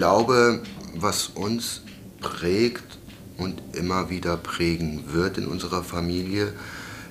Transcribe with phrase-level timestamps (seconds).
[0.00, 0.62] glaube,
[0.94, 1.82] was uns
[2.22, 2.98] prägt
[3.36, 6.54] und immer wieder prägen wird in unserer Familie,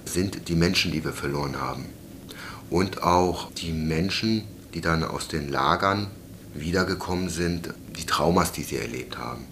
[0.06, 1.86] sind die Menschen, die wir verloren haben.
[2.72, 6.08] Und auch die Menschen, die dann aus den Lagern
[6.56, 9.46] wiedergekommen sind, die Traumas, die sie erlebt haben.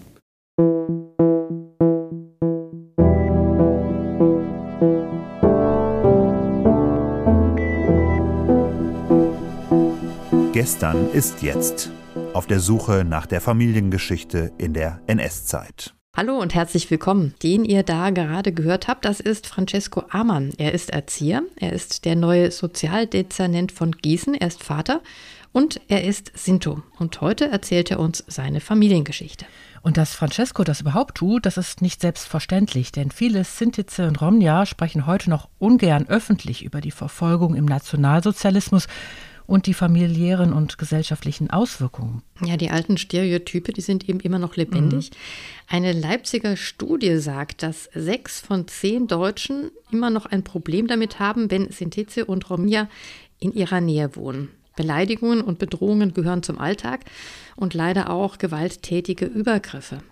[10.52, 11.92] Gestern ist jetzt.
[12.38, 15.94] Auf der Suche nach der Familiengeschichte in der NS-Zeit.
[16.16, 17.34] Hallo und herzlich willkommen.
[17.42, 20.52] Den ihr da gerade gehört habt, das ist Francesco Amann.
[20.56, 25.02] Er ist Erzieher, er ist der neue Sozialdezernent von Gießen, er ist Vater
[25.50, 26.84] und er ist Sinto.
[27.00, 29.44] Und heute erzählt er uns seine Familiengeschichte.
[29.82, 34.64] Und dass Francesco das überhaupt tut, das ist nicht selbstverständlich, denn viele Sintize und Romja
[34.64, 38.86] sprechen heute noch ungern öffentlich über die Verfolgung im Nationalsozialismus
[39.48, 42.22] und die familiären und gesellschaftlichen Auswirkungen.
[42.44, 45.10] Ja, die alten Stereotype, die sind eben immer noch lebendig.
[45.10, 45.16] Mhm.
[45.74, 51.50] Eine Leipziger Studie sagt, dass sechs von zehn Deutschen immer noch ein Problem damit haben,
[51.50, 52.88] wenn Sintize und Romja
[53.40, 54.50] in ihrer Nähe wohnen.
[54.76, 57.06] Beleidigungen und Bedrohungen gehören zum Alltag
[57.56, 60.02] und leider auch gewalttätige Übergriffe.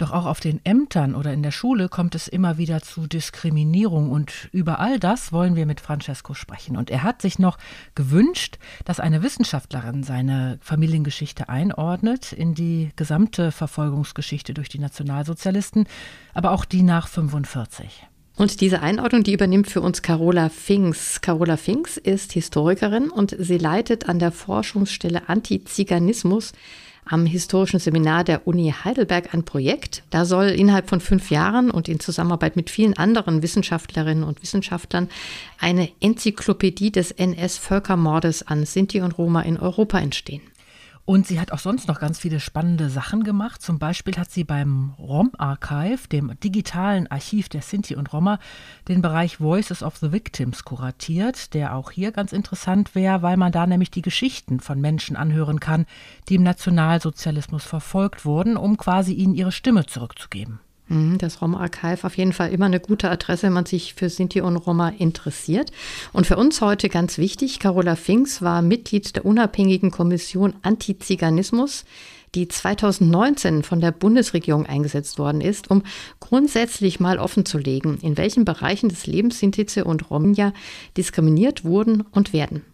[0.00, 4.10] Doch auch auf den Ämtern oder in der Schule kommt es immer wieder zu Diskriminierung
[4.10, 6.78] und über all das wollen wir mit Francesco sprechen.
[6.78, 7.58] Und er hat sich noch
[7.94, 8.56] gewünscht,
[8.86, 15.86] dass eine Wissenschaftlerin seine Familiengeschichte einordnet in die gesamte Verfolgungsgeschichte durch die Nationalsozialisten,
[16.32, 18.06] aber auch die nach 45.
[18.36, 21.20] Und diese Einordnung, die übernimmt für uns Carola Finks.
[21.20, 26.54] Carola Finks ist Historikerin und sie leitet an der Forschungsstelle Antiziganismus
[27.10, 30.04] am historischen Seminar der Uni Heidelberg ein Projekt.
[30.10, 35.08] Da soll innerhalb von fünf Jahren und in Zusammenarbeit mit vielen anderen Wissenschaftlerinnen und Wissenschaftlern
[35.58, 40.42] eine Enzyklopädie des NS-Völkermordes an Sinti und Roma in Europa entstehen.
[41.04, 43.62] Und sie hat auch sonst noch ganz viele spannende Sachen gemacht.
[43.62, 48.38] Zum Beispiel hat sie beim ROM-Archive, dem digitalen Archiv der Sinti und Roma,
[48.86, 53.50] den Bereich Voices of the Victims kuratiert, der auch hier ganz interessant wäre, weil man
[53.50, 55.86] da nämlich die Geschichten von Menschen anhören kann,
[56.28, 60.60] die im Nationalsozialismus verfolgt wurden, um quasi ihnen ihre Stimme zurückzugeben.
[60.90, 64.40] Mhm, das Roma-Archiv auf jeden Fall immer eine gute Adresse, wenn man sich für Sinti
[64.40, 65.70] und Roma interessiert.
[66.12, 71.84] Und für uns heute ganz wichtig, Carola Finks war Mitglied der unabhängigen Kommission Antiziganismus,
[72.34, 75.84] die 2019 von der Bundesregierung eingesetzt worden ist, um
[76.18, 80.52] grundsätzlich mal offenzulegen, in welchen Bereichen des Lebens Sintize und Romja
[80.96, 82.64] diskriminiert wurden und werden.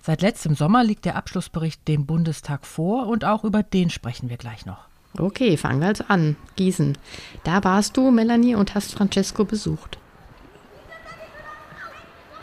[0.00, 4.36] Seit letztem Sommer liegt der Abschlussbericht dem Bundestag vor und auch über den sprechen wir
[4.36, 4.93] gleich noch.
[5.18, 6.36] Okay, fangen wir also an.
[6.56, 6.98] Gießen.
[7.44, 9.98] Da warst du, Melanie, und hast Francesco besucht.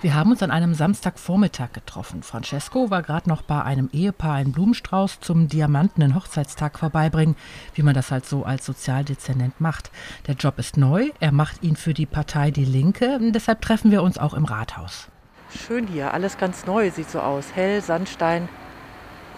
[0.02, 2.24] Wir haben uns an einem Samstagvormittag getroffen.
[2.24, 7.36] Francesco war gerade noch bei einem Ehepaar einen Blumenstrauß zum diamantenen Hochzeitstag vorbeibringen,
[7.76, 9.92] wie man das halt so als Sozialdezernent macht.
[10.26, 14.02] Der Job ist neu, er macht ihn für die Partei Die Linke, deshalb treffen wir
[14.02, 15.08] uns auch im Rathaus.
[15.56, 17.54] Schön hier, alles ganz neu, sieht so aus.
[17.54, 18.50] Hell, Sandstein,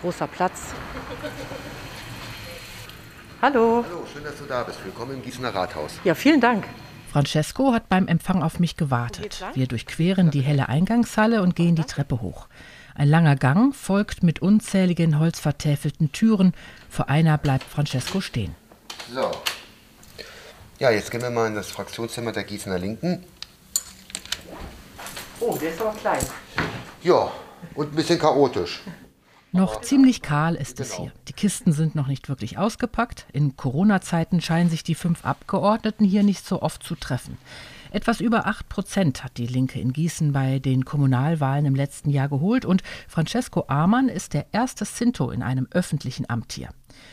[0.01, 0.73] großer Platz.
[3.43, 3.83] Hallo.
[3.85, 4.79] Hallo, schön, dass du da bist.
[4.85, 5.99] Willkommen im Gießener Rathaus.
[6.05, 6.63] Ja, vielen Dank.
[7.11, 9.43] Francesco hat beim Empfang auf mich gewartet.
[9.53, 12.47] Wir durchqueren die helle Eingangshalle und gehen die Treppe hoch.
[12.95, 16.53] Ein langer Gang folgt mit unzähligen holzvertäfelten Türen.
[16.89, 18.55] Vor einer bleibt Francesco stehen.
[19.13, 19.29] So.
[20.79, 23.25] Ja, jetzt gehen wir mal in das Fraktionszimmer der Gießener Linken.
[25.41, 26.25] Oh, der ist aber klein.
[27.01, 27.29] Ja,
[27.75, 28.83] und ein bisschen chaotisch.
[29.55, 31.11] Noch ziemlich kahl ist es hier.
[31.27, 33.27] Die Kisten sind noch nicht wirklich ausgepackt.
[33.33, 37.37] In Corona-Zeiten scheinen sich die fünf Abgeordneten hier nicht so oft zu treffen.
[37.91, 42.29] Etwas über 8 Prozent hat die Linke in Gießen bei den Kommunalwahlen im letzten Jahr
[42.29, 46.69] geholt und Francesco Amann ist der erste Sinto in einem öffentlichen Amt hier.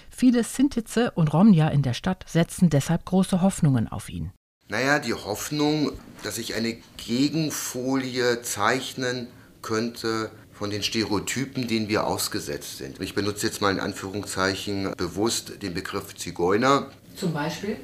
[0.08, 4.32] Viele Sintize und Romja in der Stadt setzen deshalb große Hoffnungen auf ihn.
[4.70, 5.92] Naja, die Hoffnung,
[6.22, 9.26] dass ich eine Gegenfolie zeichnen
[9.60, 10.30] könnte
[10.60, 13.00] von den Stereotypen, denen wir ausgesetzt sind.
[13.00, 16.90] Ich benutze jetzt mal in Anführungszeichen bewusst den Begriff Zigeuner.
[17.16, 17.78] Zum Beispiel?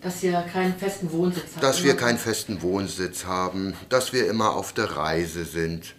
[0.00, 1.60] Dass wir keinen festen Wohnsitz haben.
[1.60, 5.94] Dass wir keinen festen Wohnsitz haben, dass wir immer auf der Reise sind,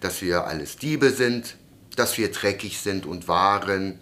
[0.00, 1.56] dass wir alles Diebe sind,
[1.94, 4.00] dass wir dreckig sind und waren,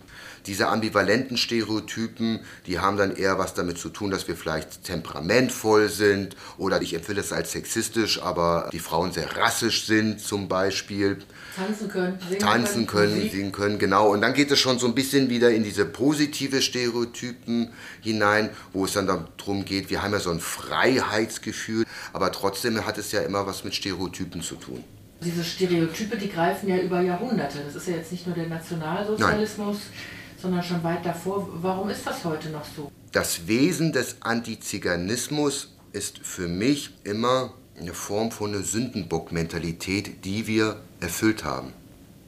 [0.49, 5.91] diese ambivalenten Stereotypen, die haben dann eher was damit zu tun, dass wir vielleicht temperamentvoll
[5.91, 11.19] sind oder ich empfinde es als sexistisch, aber die Frauen sehr rassisch sind zum Beispiel.
[11.55, 14.09] Tanzen können, singen Tanzen können, können singen können, genau.
[14.11, 18.87] Und dann geht es schon so ein bisschen wieder in diese positive Stereotypen hinein, wo
[18.87, 23.21] es dann darum geht, wir haben ja so ein Freiheitsgefühl, aber trotzdem hat es ja
[23.21, 24.83] immer was mit Stereotypen zu tun.
[25.21, 27.59] Diese Stereotype, die greifen ja über Jahrhunderte.
[27.67, 29.77] Das ist ja jetzt nicht nur der Nationalsozialismus.
[29.77, 31.49] Nein sondern schon weit davor.
[31.61, 32.91] Warum ist das heute noch so?
[33.13, 40.81] Das Wesen des Antiziganismus ist für mich immer eine Form von einer Sündenbock-Mentalität, die wir
[41.01, 41.73] erfüllt haben.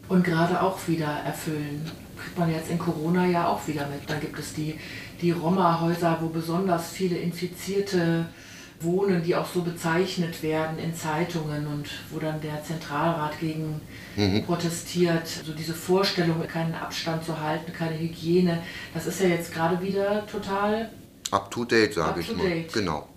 [0.09, 1.89] Und gerade auch wieder erfüllen.
[2.17, 4.09] Kriegt man jetzt in Corona ja auch wieder mit.
[4.09, 4.79] Dann gibt es die,
[5.23, 8.27] die Roma-Häuser, wo besonders viele Infizierte
[8.81, 13.81] wohnen, die auch so bezeichnet werden in Zeitungen und wo dann der Zentralrat gegen
[14.17, 14.44] mhm.
[14.44, 15.27] protestiert.
[15.27, 18.62] So diese Vorstellung, keinen Abstand zu halten, keine Hygiene,
[18.94, 20.91] das ist ja jetzt gerade wieder total
[21.31, 22.65] up to date, sage ich mal.
[22.73, 23.09] Genau.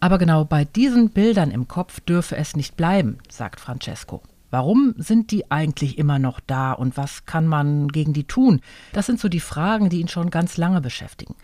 [0.00, 4.22] Aber genau bei diesen Bildern im Kopf dürfe es nicht bleiben, sagt Francesco.
[4.50, 8.60] Warum sind die eigentlich immer noch da und was kann man gegen die tun?
[8.92, 11.34] Das sind so die Fragen, die ihn schon ganz lange beschäftigen.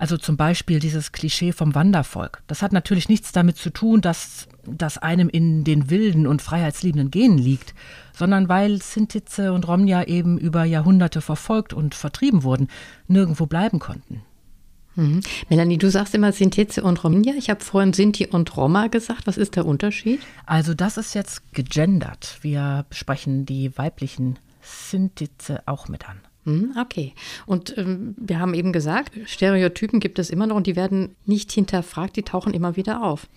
[0.00, 2.42] Also zum Beispiel dieses Klischee vom Wandervolk.
[2.46, 7.10] Das hat natürlich nichts damit zu tun, dass das einem in den wilden und freiheitsliebenden
[7.10, 7.74] Genen liegt,
[8.14, 12.68] sondern weil Sintize und Romja eben über Jahrhunderte verfolgt und vertrieben wurden,
[13.08, 14.22] nirgendwo bleiben konnten.
[14.94, 15.20] Mhm.
[15.50, 17.34] Melanie, du sagst immer Sintize und Romja.
[17.36, 19.26] Ich habe vorhin Sinti und Roma gesagt.
[19.26, 20.20] Was ist der Unterschied?
[20.46, 22.38] Also das ist jetzt gegendert.
[22.40, 26.22] Wir sprechen die weiblichen Sintize auch mit an.
[26.44, 27.12] Hm, okay.
[27.44, 31.52] Und ähm, wir haben eben gesagt, Stereotypen gibt es immer noch und die werden nicht
[31.52, 33.28] hinterfragt, die tauchen immer wieder auf.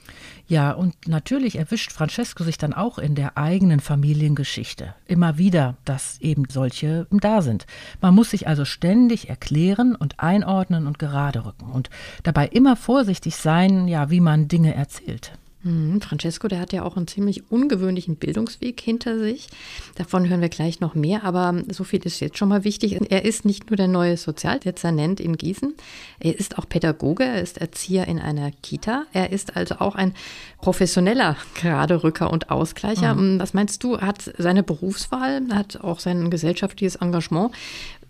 [0.48, 6.20] Ja, und natürlich erwischt Francesco sich dann auch in der eigenen Familiengeschichte immer wieder, dass
[6.22, 7.66] eben solche da sind.
[8.00, 11.90] Man muss sich also ständig erklären und einordnen und gerade rücken und
[12.24, 15.38] dabei immer vorsichtig sein, ja, wie man Dinge erzählt.
[15.64, 19.48] Mhm, Francesco, der hat ja auch einen ziemlich ungewöhnlichen Bildungsweg hinter sich.
[19.96, 23.00] Davon hören wir gleich noch mehr, aber so viel ist jetzt schon mal wichtig.
[23.10, 25.74] Er ist nicht nur der neue Sozialdezernent in Gießen,
[26.20, 29.06] er ist auch Pädagoge, er ist Erzieher in einer Kita.
[29.14, 30.14] Er ist also auch ein
[30.60, 33.16] professioneller Geraderücker und Ausgleicher.
[33.16, 33.40] Mhm.
[33.40, 37.52] Was meinst du, hat seine Berufswahl, hat auch sein gesellschaftliches Engagement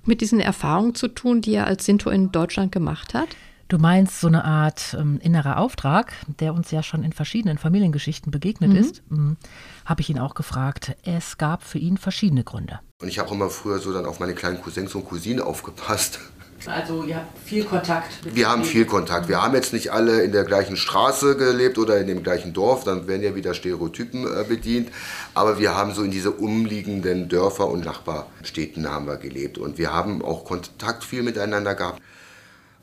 [0.06, 3.30] mit diesen Erfahrungen zu tun, die er als Sinto in Deutschland gemacht hat?
[3.68, 8.32] Du meinst so eine Art ähm, innerer Auftrag, der uns ja schon in verschiedenen Familiengeschichten
[8.32, 8.76] begegnet mhm.
[8.76, 9.38] ist, mhm.
[9.86, 10.96] habe ich ihn auch gefragt.
[11.04, 12.80] Es gab für ihn verschiedene Gründe.
[13.02, 16.20] Und ich habe auch immer früher so dann auf meine kleinen Cousins und Cousinen aufgepasst.
[16.66, 18.10] Also ihr habt viel Kontakt.
[18.24, 19.28] wir haben viel Kontakt.
[19.28, 22.84] Wir haben jetzt nicht alle in der gleichen Straße gelebt oder in dem gleichen Dorf,
[22.86, 24.90] dann werden ja wieder Stereotypen äh, bedient.
[25.34, 29.58] Aber wir haben so in diese umliegenden Dörfer und Nachbarstädten haben wir gelebt.
[29.58, 32.02] Und wir haben auch Kontakt viel miteinander gehabt.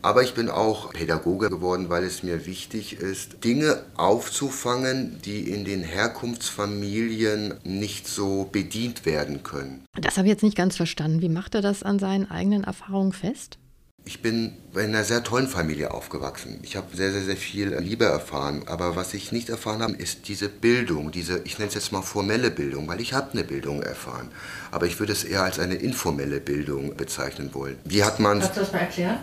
[0.03, 5.65] Aber ich bin auch Pädagoge geworden, weil es mir wichtig ist, Dinge aufzufangen, die in
[5.65, 9.85] den Herkunftsfamilien nicht so bedient werden können.
[10.01, 11.21] Das habe ich jetzt nicht ganz verstanden.
[11.21, 13.59] Wie macht er das an seinen eigenen Erfahrungen fest?
[14.07, 16.59] Ich bin in einer sehr tollen Familie aufgewachsen.
[16.63, 18.63] Ich habe sehr, sehr, sehr viel Liebe erfahren.
[18.67, 22.01] Aber was ich nicht erfahren habe, ist diese Bildung, diese, ich nenne es jetzt mal
[22.01, 24.31] formelle Bildung, weil ich habe eine Bildung erfahren.
[24.71, 27.77] Aber ich würde es eher als eine informelle Bildung bezeichnen wollen.
[27.85, 28.41] Wie hat man...
[28.41, 29.19] Kannst du das mal erklären?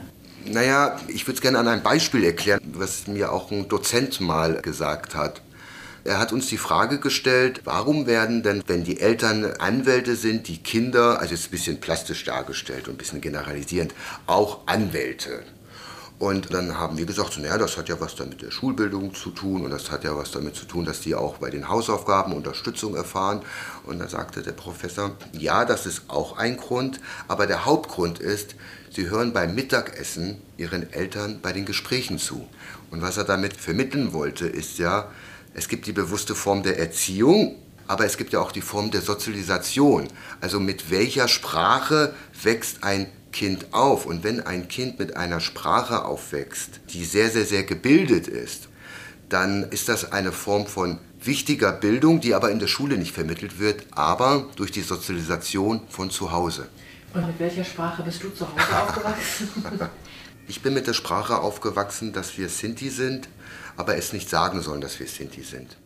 [0.50, 4.62] Naja, ich würde es gerne an einem Beispiel erklären, was mir auch ein Dozent mal
[4.62, 5.42] gesagt hat.
[6.06, 10.60] Er hat uns die Frage gestellt, warum werden denn, wenn die Eltern Anwälte sind, die
[10.60, 13.94] Kinder, also jetzt ein bisschen plastisch dargestellt und ein bisschen generalisierend,
[14.26, 15.44] auch Anwälte?
[16.20, 19.32] Und dann haben wir gesagt, so, naja, das hat ja was damit der Schulbildung zu
[19.32, 22.34] tun und das hat ja was damit zu tun, dass die auch bei den Hausaufgaben
[22.34, 23.42] Unterstützung erfahren.
[23.84, 28.56] Und dann sagte der Professor, ja, das ist auch ein Grund, aber der Hauptgrund ist,
[28.92, 32.48] sie hören beim Mittagessen ihren Eltern bei den Gesprächen zu.
[32.92, 35.12] Und was er damit vermitteln wollte, ist ja,
[35.54, 37.56] es gibt die bewusste Form der Erziehung,
[37.88, 40.08] aber es gibt ja auch die Form der Sozialisation.
[40.42, 42.14] Also mit welcher Sprache
[42.44, 44.06] wächst ein Kind auf.
[44.06, 48.68] Und wenn ein Kind mit einer Sprache aufwächst, die sehr, sehr, sehr gebildet ist,
[49.30, 53.60] dann ist das eine Form von wichtiger Bildung, die aber in der Schule nicht vermittelt
[53.60, 56.68] wird, aber durch die Sozialisation von zu Hause.
[57.14, 59.50] Und mit welcher Sprache bist du zu Hause aufgewachsen?
[60.48, 63.28] ich bin mit der Sprache aufgewachsen, dass wir Sinti sind,
[63.76, 65.78] aber es nicht sagen sollen, dass wir Sinti sind.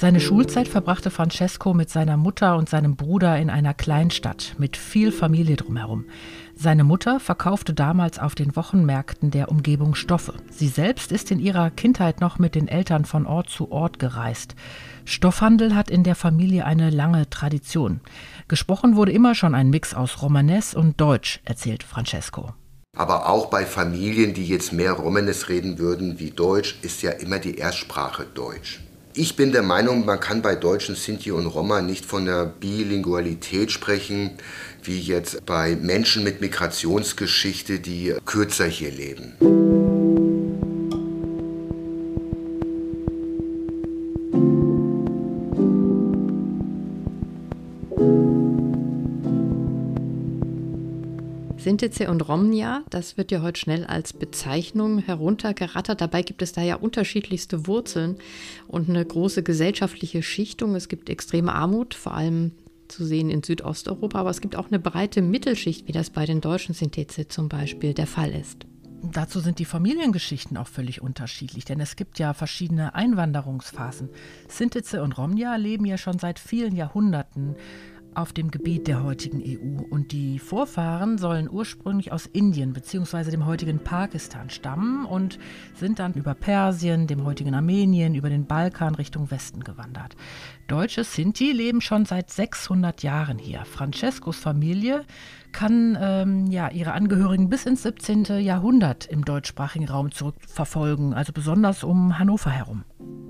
[0.00, 5.10] Seine Schulzeit verbrachte Francesco mit seiner Mutter und seinem Bruder in einer Kleinstadt mit viel
[5.10, 6.04] Familie drumherum.
[6.54, 10.34] Seine Mutter verkaufte damals auf den Wochenmärkten der Umgebung Stoffe.
[10.50, 14.54] Sie selbst ist in ihrer Kindheit noch mit den Eltern von Ort zu Ort gereist.
[15.04, 17.98] Stoffhandel hat in der Familie eine lange Tradition.
[18.46, 22.54] Gesprochen wurde immer schon ein Mix aus Romanes und Deutsch, erzählt Francesco.
[22.96, 27.40] Aber auch bei Familien, die jetzt mehr Romanes reden würden wie Deutsch, ist ja immer
[27.40, 28.78] die Erstsprache Deutsch.
[29.20, 33.72] Ich bin der Meinung, man kann bei Deutschen, Sinti und Roma nicht von der Bilingualität
[33.72, 34.30] sprechen,
[34.84, 39.67] wie jetzt bei Menschen mit Migrationsgeschichte, die kürzer hier leben.
[51.78, 56.00] Sintice und Romnia, das wird ja heute schnell als Bezeichnung heruntergerattert.
[56.00, 58.16] Dabei gibt es da ja unterschiedlichste Wurzeln
[58.66, 60.74] und eine große gesellschaftliche Schichtung.
[60.74, 62.50] Es gibt extreme Armut, vor allem
[62.88, 66.40] zu sehen in Südosteuropa, aber es gibt auch eine breite Mittelschicht, wie das bei den
[66.40, 68.66] deutschen Sintize zum Beispiel der Fall ist.
[69.00, 74.08] Dazu sind die Familiengeschichten auch völlig unterschiedlich, denn es gibt ja verschiedene Einwanderungsphasen.
[74.48, 77.54] Sintize und Romnia leben ja schon seit vielen Jahrhunderten
[78.18, 79.80] auf dem Gebiet der heutigen EU.
[79.88, 83.30] Und die Vorfahren sollen ursprünglich aus Indien bzw.
[83.30, 85.38] dem heutigen Pakistan stammen und
[85.74, 90.16] sind dann über Persien, dem heutigen Armenien, über den Balkan Richtung Westen gewandert.
[90.66, 93.64] Deutsche Sinti leben schon seit 600 Jahren hier.
[93.64, 95.04] Francescos Familie
[95.52, 98.24] kann ähm, ja, ihre Angehörigen bis ins 17.
[98.40, 102.84] Jahrhundert im deutschsprachigen Raum zurückverfolgen, also besonders um Hannover herum.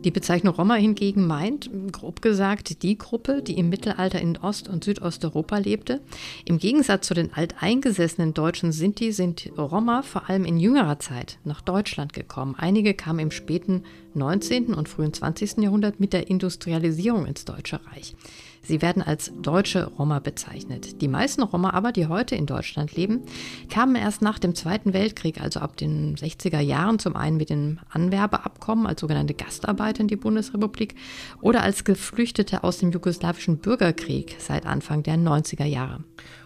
[0.04, 4.84] Die Bezeichnung Roma hingegen meint, grob gesagt, die Gruppe, die im Mittelalter in Ost- und
[4.84, 6.00] Südosteuropa lebte.
[6.44, 11.60] Im Gegensatz zu den alteingesessenen deutschen Sinti sind Roma vor allem in jüngerer Zeit nach
[11.62, 12.54] Deutschland gekommen.
[12.56, 13.82] Einige kamen im späten
[14.14, 14.72] 19.
[14.72, 15.58] und frühen 20.
[15.58, 18.14] Jahrhundert mit der Industrialisierung ins Deutsche Reich.
[18.68, 21.00] Sie werden als deutsche Roma bezeichnet.
[21.00, 23.22] Die meisten Roma aber, die heute in Deutschland leben,
[23.70, 27.78] kamen erst nach dem Zweiten Weltkrieg, also ab den 60er Jahren, zum einen mit dem
[27.88, 30.96] Anwerbeabkommen als sogenannte Gastarbeiter in die Bundesrepublik
[31.40, 36.04] oder als Geflüchtete aus dem jugoslawischen Bürgerkrieg seit Anfang der 90er Jahre.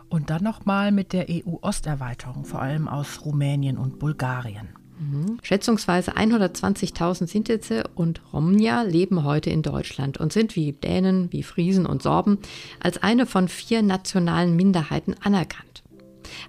[0.09, 4.82] Und dann nochmal mit der EU-Osterweiterung, vor allem aus Rumänien und Bulgarien.
[5.43, 11.87] Schätzungsweise 120.000 Sintize und Romnia leben heute in Deutschland und sind wie Dänen, wie Friesen
[11.87, 12.39] und Sorben
[12.81, 15.83] als eine von vier nationalen Minderheiten anerkannt.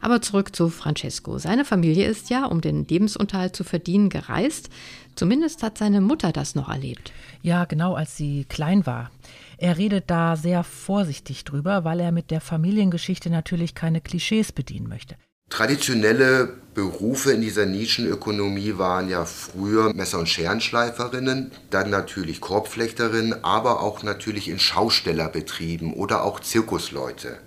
[0.01, 1.37] Aber zurück zu Francesco.
[1.37, 4.69] Seine Familie ist ja, um den Lebensunterhalt zu verdienen, gereist.
[5.15, 7.11] Zumindest hat seine Mutter das noch erlebt.
[7.41, 9.11] Ja, genau als sie klein war.
[9.57, 14.87] Er redet da sehr vorsichtig drüber, weil er mit der Familiengeschichte natürlich keine Klischees bedienen
[14.87, 15.15] möchte.
[15.53, 23.83] Traditionelle Berufe in dieser Nischenökonomie waren ja früher Messer- und Scherenschleiferinnen, dann natürlich Korbflechterinnen, aber
[23.83, 27.37] auch natürlich in Schaustellerbetrieben oder auch Zirkusleute.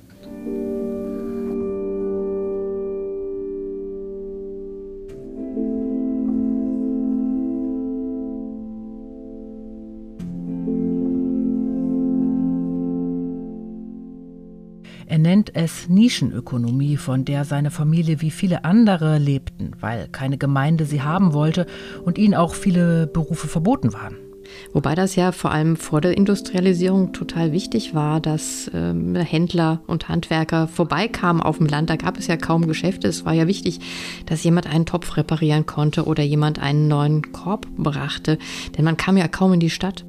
[15.07, 20.85] Er nennt es Nischenökonomie, von der seine Familie wie viele andere lebten, weil keine Gemeinde
[20.85, 21.67] sie haben wollte
[22.05, 24.17] und ihnen auch viele Berufe verboten waren.
[24.73, 30.09] Wobei das ja vor allem vor der Industrialisierung total wichtig war, dass ähm, Händler und
[30.09, 31.91] Handwerker vorbeikamen auf dem Land.
[31.91, 33.09] Da gab es ja kaum Geschäfte.
[33.09, 33.81] Es war ja wichtig,
[34.27, 38.39] dass jemand einen Topf reparieren konnte oder jemand einen neuen Korb brachte.
[38.77, 40.06] Denn man kam ja kaum in die Stadt.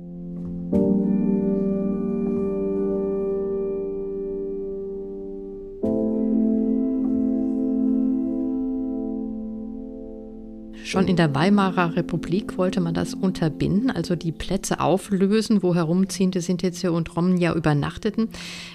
[10.87, 16.39] Schon in der Weimarer Republik wollte man das unterbinden, also die Plätze auflösen, wo herumziehende
[16.39, 18.29] Sintize und Rommen ja übernachteten,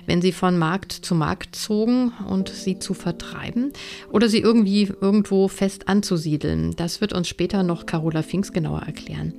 [0.05, 3.73] wenn sie von Markt zu Markt zogen und sie zu vertreiben
[4.11, 6.77] oder sie irgendwie irgendwo fest anzusiedeln.
[6.77, 9.33] Das wird uns später noch Carola Finks genauer erklären.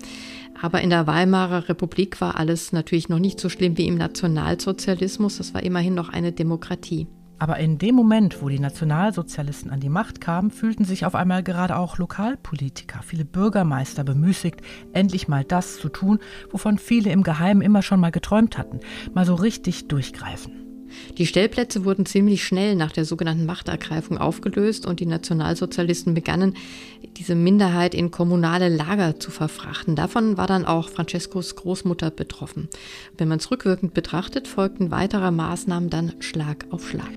[0.59, 5.37] Aber in der Weimarer Republik war alles natürlich noch nicht so schlimm wie im Nationalsozialismus.
[5.37, 7.05] Das war immerhin noch eine Demokratie.
[7.39, 11.43] Aber in dem Moment, wo die Nationalsozialisten an die Macht kamen, fühlten sich auf einmal
[11.43, 14.61] gerade auch Lokalpolitiker, viele Bürgermeister bemüßigt,
[14.93, 16.19] endlich mal das zu tun,
[16.51, 18.79] wovon viele im Geheimen immer schon mal geträumt hatten,
[19.13, 20.62] mal so richtig durchgreifen.
[21.17, 26.55] Die Stellplätze wurden ziemlich schnell nach der sogenannten Machtergreifung aufgelöst und die Nationalsozialisten begannen,
[27.17, 29.95] diese Minderheit in kommunale Lager zu verfrachten.
[29.95, 32.69] Davon war dann auch Francescos Großmutter betroffen.
[33.17, 37.11] Wenn man es rückwirkend betrachtet, folgten weitere Maßnahmen dann Schlag auf Schlag.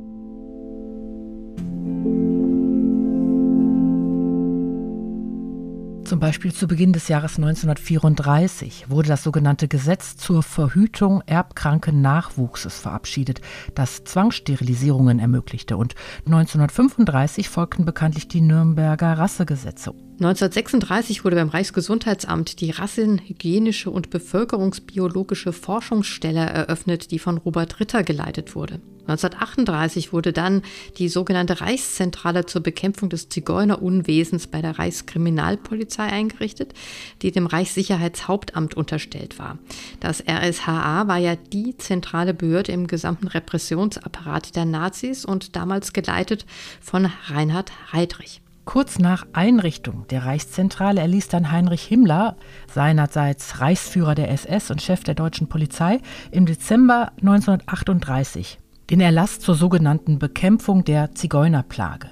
[6.06, 12.78] Zum Beispiel zu Beginn des Jahres 1934 wurde das sogenannte Gesetz zur Verhütung erbkranken Nachwuchses
[12.78, 13.40] verabschiedet,
[13.74, 15.76] das Zwangssterilisierungen ermöglichte.
[15.76, 15.96] Und
[16.26, 19.94] 1935 folgten bekanntlich die Nürnberger Rassegesetze.
[20.18, 28.54] 1936 wurde beim Reichsgesundheitsamt die Rassenhygienische und Bevölkerungsbiologische Forschungsstelle eröffnet, die von Robert Ritter geleitet
[28.54, 28.80] wurde.
[29.08, 30.62] 1938 wurde dann
[30.96, 36.72] die sogenannte Reichszentrale zur Bekämpfung des Zigeunerunwesens bei der Reichskriminalpolizei eingerichtet,
[37.20, 39.58] die dem Reichssicherheitshauptamt unterstellt war.
[40.00, 46.46] Das RSHA war ja die zentrale Behörde im gesamten Repressionsapparat der Nazis und damals geleitet
[46.80, 48.40] von Reinhard Heydrich.
[48.66, 52.36] Kurz nach Einrichtung der Reichszentrale erließ dann Heinrich Himmler,
[52.70, 56.00] seinerseits Reichsführer der SS und Chef der deutschen Polizei,
[56.32, 58.58] im Dezember 1938
[58.90, 62.08] den Erlass zur sogenannten Bekämpfung der Zigeunerplage.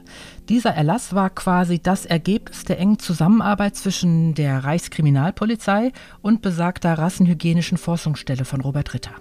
[0.49, 7.79] Dieser Erlass war quasi das Ergebnis der engen Zusammenarbeit zwischen der Reichskriminalpolizei und besagter rassenhygienischen
[7.79, 9.15] Forschungsstelle von Robert Ritter.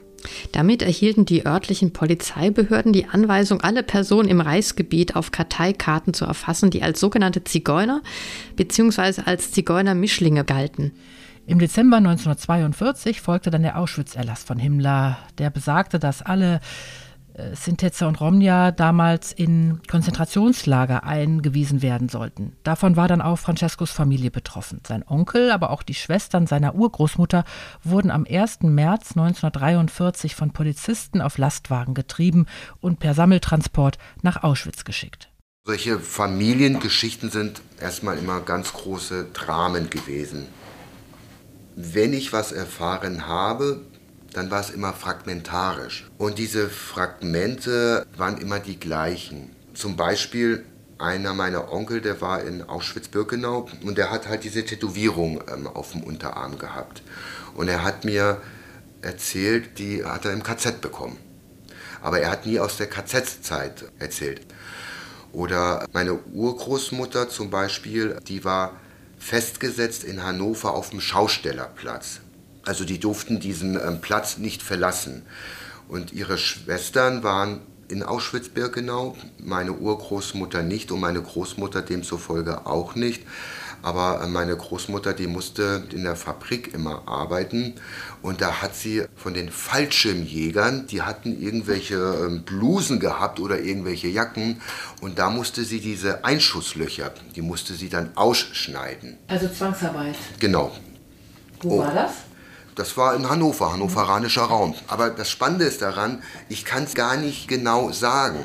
[0.51, 6.70] Damit erhielten die örtlichen Polizeibehörden die Anweisung, alle Personen im Reichsgebiet auf Karteikarten zu erfassen,
[6.70, 8.01] die als sogenannte Zigeuner
[8.56, 9.24] bzw.
[9.25, 10.92] als Zigeunermischlinge galten.
[11.46, 16.62] Im Dezember 1942 folgte dann der Auschwitz-Erlass von Himmler, der besagte, dass alle
[17.54, 22.56] Sintetzer und Romnia damals in Konzentrationslager eingewiesen werden sollten.
[22.63, 24.82] Davon war dann auch Francescos Familie betroffen.
[24.88, 27.44] Sein Onkel, aber auch die Schwestern seiner Urgroßmutter
[27.84, 28.62] wurden am 1.
[28.62, 32.46] März 1943 von Polizisten auf Lastwagen getrieben
[32.82, 35.30] und per Sammeltransport nach Auschwitz geschickt.
[35.66, 40.48] Solche Familiengeschichten sind erstmal immer ganz große Dramen gewesen.
[41.75, 43.82] Wenn ich was erfahren habe,
[44.34, 46.10] dann war es immer fragmentarisch.
[46.18, 49.56] Und diese Fragmente waren immer die gleichen.
[49.74, 50.66] Zum Beispiel
[50.98, 55.92] einer meiner Onkel, der war in Auschwitz-Birkenau und der hat halt diese Tätowierung ähm, auf
[55.92, 57.04] dem Unterarm gehabt.
[57.56, 58.42] Und er hat mir
[59.02, 61.18] erzählt, die hat er im KZ bekommen.
[62.02, 64.42] Aber er hat nie aus der KZ-Zeit erzählt.
[65.32, 68.74] Oder meine Urgroßmutter zum Beispiel, die war
[69.18, 72.20] festgesetzt in Hannover auf dem Schaustellerplatz.
[72.65, 75.24] Also die durften diesen ähm, Platz nicht verlassen.
[75.88, 83.23] Und ihre Schwestern waren in Auschwitz-Birkenau, meine Urgroßmutter nicht und meine Großmutter demzufolge auch nicht.
[83.82, 87.76] Aber äh, meine Großmutter, die musste in der Fabrik immer arbeiten
[88.21, 94.08] und da hat sie von den Fallschirmjägern, die hatten irgendwelche ähm, Blusen gehabt oder irgendwelche
[94.08, 94.62] Jacken
[95.02, 99.17] und da musste sie diese Einschusslöcher, die musste sie dann ausschneiden.
[99.28, 100.15] Also Zwangsarbeit.
[100.39, 100.71] Genau.
[101.62, 101.80] Wo oh.
[101.80, 102.13] war das?
[102.76, 104.74] Das war in Hannover, hannoveranischer Raum.
[104.88, 108.40] Aber das Spannende ist daran, ich kann es gar nicht genau sagen,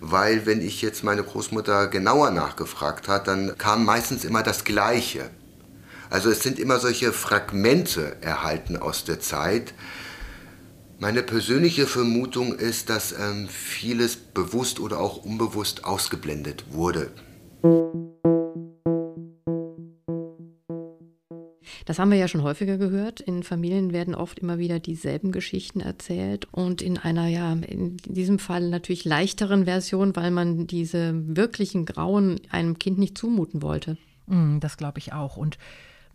[0.00, 5.30] weil wenn ich jetzt meine Großmutter genauer nachgefragt hat, dann kam meistens immer das Gleiche.
[6.08, 9.74] Also es sind immer solche Fragmente erhalten aus der Zeit.
[10.98, 17.10] Meine persönliche Vermutung ist, dass ähm, vieles bewusst oder auch unbewusst ausgeblendet wurde.
[21.84, 23.20] Das haben wir ja schon häufiger gehört.
[23.20, 28.38] In Familien werden oft immer wieder dieselben Geschichten erzählt und in einer, ja, in diesem
[28.38, 33.98] Fall natürlich leichteren Version, weil man diese wirklichen Grauen einem Kind nicht zumuten wollte.
[34.26, 35.36] Mm, das glaube ich auch.
[35.36, 35.58] Und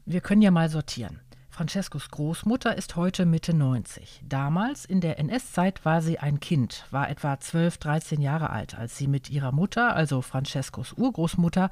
[0.06, 1.20] wir können ja mal sortieren.
[1.60, 4.22] Francescos Großmutter ist heute Mitte 90.
[4.24, 8.98] Damals in der NS-Zeit war sie ein Kind, war etwa 12, 13 Jahre alt, als
[8.98, 11.70] sie mit ihrer Mutter, also Francescos Urgroßmutter,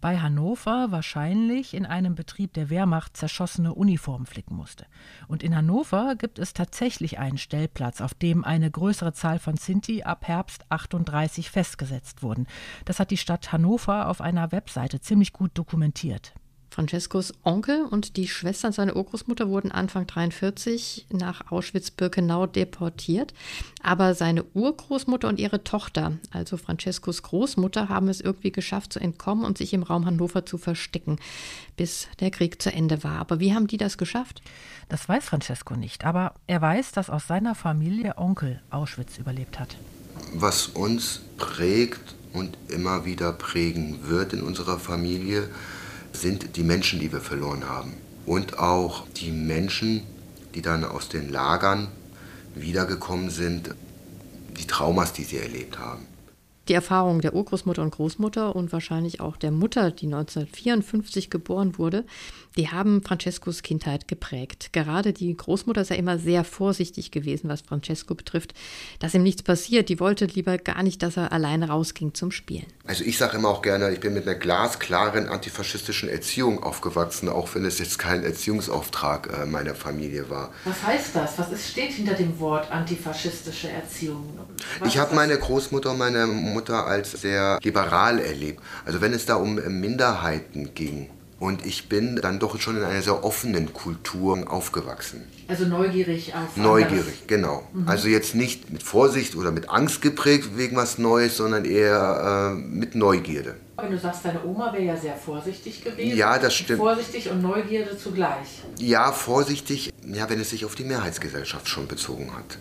[0.00, 4.86] bei Hannover wahrscheinlich in einem Betrieb der Wehrmacht zerschossene Uniformen flicken musste.
[5.28, 10.02] Und in Hannover gibt es tatsächlich einen Stellplatz, auf dem eine größere Zahl von Sinti
[10.02, 12.46] ab Herbst 38 festgesetzt wurden.
[12.84, 16.34] Das hat die Stadt Hannover auf einer Webseite ziemlich gut dokumentiert.
[16.76, 23.32] Francescos Onkel und die Schwestern seiner Urgroßmutter wurden Anfang 43 nach Auschwitz-Birkenau deportiert.
[23.82, 29.46] Aber seine Urgroßmutter und ihre Tochter, also Francescos Großmutter, haben es irgendwie geschafft zu entkommen
[29.46, 31.18] und sich im Raum Hannover zu verstecken,
[31.78, 33.20] bis der Krieg zu Ende war.
[33.20, 34.42] Aber wie haben die das geschafft?
[34.90, 39.78] Das weiß Francesco nicht, aber er weiß, dass aus seiner Familie Onkel Auschwitz überlebt hat.
[40.34, 45.48] Was uns prägt und immer wieder prägen wird in unserer Familie,
[46.20, 47.94] sind die Menschen, die wir verloren haben.
[48.24, 50.02] Und auch die Menschen,
[50.54, 51.88] die dann aus den Lagern
[52.54, 53.74] wiedergekommen sind,
[54.58, 56.06] die Traumas, die sie erlebt haben.
[56.68, 62.04] Die Erfahrung der Urgroßmutter und Großmutter und wahrscheinlich auch der Mutter, die 1954 geboren wurde,
[62.56, 64.72] die haben Francescos Kindheit geprägt.
[64.72, 68.54] Gerade die Großmutter ist ja immer sehr vorsichtig gewesen, was Francesco betrifft,
[68.98, 69.88] dass ihm nichts passiert.
[69.88, 72.66] Die wollte lieber gar nicht, dass er alleine rausging zum Spielen.
[72.84, 77.54] Also ich sage immer auch gerne, ich bin mit einer glasklaren antifaschistischen Erziehung aufgewachsen, auch
[77.54, 80.52] wenn es jetzt kein Erziehungsauftrag äh, meiner Familie war.
[80.64, 81.38] Was heißt das?
[81.38, 84.38] Was ist, steht hinter dem Wort antifaschistische Erziehung?
[84.78, 88.62] Was ich habe meine Großmutter und meine Mutter als sehr liberal erlebt.
[88.84, 93.02] Also wenn es da um Minderheiten ging, und ich bin dann doch schon in einer
[93.02, 95.24] sehr offenen Kultur aufgewachsen.
[95.48, 96.56] Also neugierig auf.
[96.56, 97.26] Neugierig, anderes.
[97.26, 97.68] genau.
[97.72, 97.88] Mhm.
[97.88, 102.58] Also jetzt nicht mit Vorsicht oder mit Angst geprägt wegen was Neues, sondern eher äh,
[102.58, 103.54] mit Neugierde.
[103.76, 106.16] Wenn du sagst, deine Oma wäre ja sehr vorsichtig gewesen.
[106.16, 106.78] Ja, das stimmt.
[106.78, 108.62] Vorsichtig und Neugierde zugleich.
[108.78, 112.56] Ja, vorsichtig, ja, wenn es sich auf die Mehrheitsgesellschaft schon bezogen hat.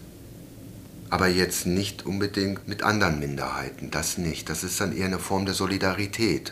[1.09, 4.49] Aber jetzt nicht unbedingt mit anderen Minderheiten, das nicht.
[4.49, 6.51] Das ist dann eher eine Form der Solidarität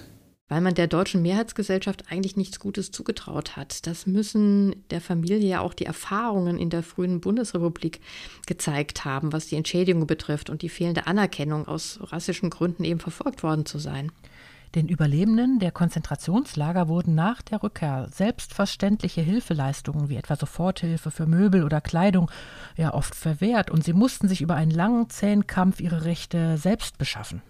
[0.54, 3.88] weil man der deutschen Mehrheitsgesellschaft eigentlich nichts Gutes zugetraut hat.
[3.88, 8.02] Das müssen der Familie ja auch die Erfahrungen in der frühen Bundesrepublik
[8.46, 13.42] gezeigt haben, was die Entschädigung betrifft und die fehlende Anerkennung aus rassischen Gründen eben verfolgt
[13.42, 14.12] worden zu sein.
[14.76, 21.64] Den Überlebenden der Konzentrationslager wurden nach der Rückkehr selbstverständliche Hilfeleistungen wie etwa Soforthilfe für Möbel
[21.64, 22.30] oder Kleidung
[22.78, 27.00] ja oft verwehrt und sie mussten sich über einen langen, zähen Kampf ihre Rechte selbst
[27.00, 27.42] beschaffen.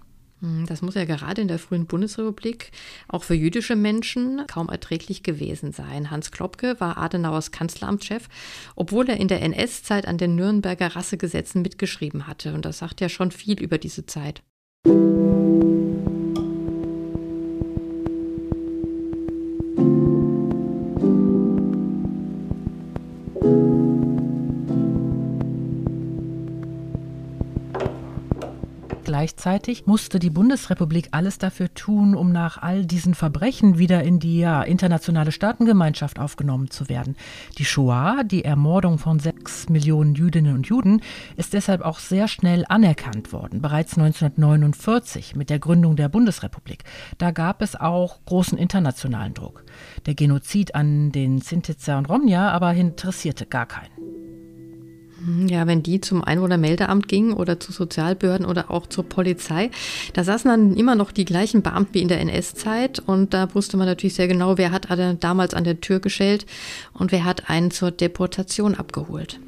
[0.44, 2.72] Hm, das muss ja gerade in der frühen Bundesrepublik
[3.08, 6.12] auch für jüdische Menschen kaum erträglich gewesen sein.
[6.12, 8.28] Hans Klopke war Adenauers Kanzleramtschef,
[8.76, 12.54] obwohl er in der NS-Zeit an den Nürnberger Rassegesetzen mitgeschrieben hatte.
[12.54, 14.44] Und das sagt ja schon viel über diese Zeit.
[29.24, 34.40] Gleichzeitig musste die Bundesrepublik alles dafür tun, um nach all diesen Verbrechen wieder in die
[34.40, 37.16] ja, internationale Staatengemeinschaft aufgenommen zu werden.
[37.58, 41.00] Die Shoah, die Ermordung von sechs Millionen Jüdinnen und Juden,
[41.38, 46.84] ist deshalb auch sehr schnell anerkannt worden, bereits 1949 mit der Gründung der Bundesrepublik.
[47.18, 49.64] Da gab es auch großen internationalen Druck.
[50.06, 54.43] Der Genozid an den Sintitzer und Romja aber interessierte gar keinen.
[55.26, 59.72] Hm, ja, wenn die zum Einwohnermeldeamt gingen oder zu Sozialbehörden oder auch zur Polizei,
[60.14, 63.78] da saßen dann immer noch die gleichen Beamten wie in der NS-Zeit und da wusste
[63.78, 64.88] man natürlich sehr genau, wer hat
[65.20, 66.46] damals an der Tür geschellt
[66.94, 69.40] und wer hat einen zur Deportation abgeholt.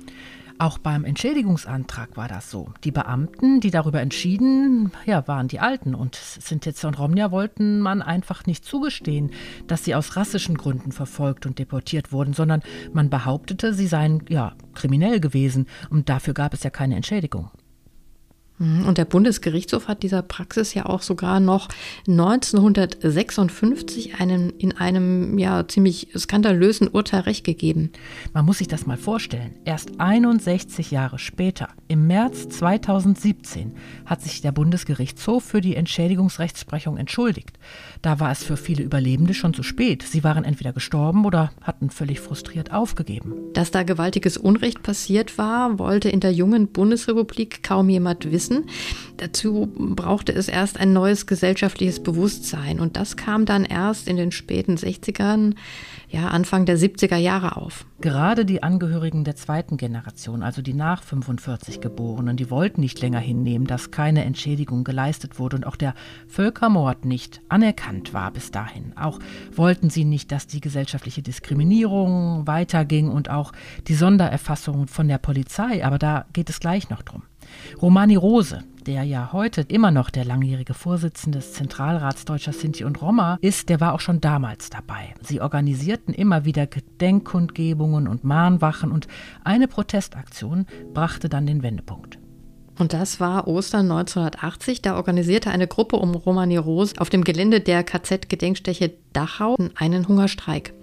[0.58, 2.70] Auch beim Entschädigungsantrag war das so.
[2.86, 5.94] Die Beamten, die darüber entschieden, ja, waren die Alten.
[5.94, 9.32] Und Sintetze und Romja wollten man einfach nicht zugestehen,
[9.68, 12.62] dass sie aus rassischen Gründen verfolgt und deportiert wurden, sondern
[12.94, 15.68] man behauptete, sie seien ja kriminell gewesen.
[15.90, 17.52] Und dafür gab es ja keine Entschädigung.
[18.58, 18.88] Mhm.
[18.88, 21.68] Und der Bundesgerichtshof hat dieser Praxis ja auch sogar noch
[22.08, 27.92] 1956 einen, in einem ja ziemlich skandalösen Urteil Recht gegeben.
[28.34, 29.56] Man muss sich das mal vorstellen.
[29.66, 33.74] Erst 61 Jahre später, im März 2017,
[34.06, 37.58] hat sich der Bundesgerichtshof für die Entschädigungsrechtsprechung entschuldigt.
[38.02, 40.04] Da war es für viele Überlebende schon zu spät.
[40.04, 43.34] Sie waren entweder gestorben oder hatten völlig frustriert aufgegeben.
[43.54, 48.66] Dass da gewaltiges Unrecht passiert war, wollte in der jungen Bundesrepublik kaum jemand wissen.
[49.18, 54.32] Dazu brauchte es erst ein neues gesellschaftliches Bewusstsein und das kam dann erst in den
[54.32, 55.54] späten 60ern,
[56.16, 57.86] ja Anfang der 70er Jahre auf.
[58.00, 63.20] Gerade die Angehörigen der zweiten Generation, also die nach 45 Geborenen, die wollten nicht länger
[63.20, 65.94] hinnehmen, dass keine Entschädigung geleistet wurde und auch der
[66.30, 68.96] Völkermord nicht anerkannt war bis dahin.
[68.96, 69.20] Auch
[69.54, 73.52] wollten sie nicht, dass die gesellschaftliche Diskriminierung weiterging und auch
[73.88, 77.24] die Sondererfassung von der Polizei, aber da geht es gleich noch drum.
[77.82, 83.02] Romani Rose, der ja heute immer noch der langjährige Vorsitzende des Zentralrats Deutscher Sinti und
[83.02, 85.14] Roma ist, der war auch schon damals dabei.
[85.22, 89.08] Sie organisierten immer wieder Gedenkkundgebungen und Mahnwachen und
[89.44, 92.20] eine Protestaktion brachte dann den Wendepunkt.
[92.78, 94.82] Und das war Ostern 1980.
[94.82, 100.74] Da organisierte eine Gruppe um Romani Rose auf dem Gelände der KZ-Gedenkstätte Dachau einen Hungerstreik.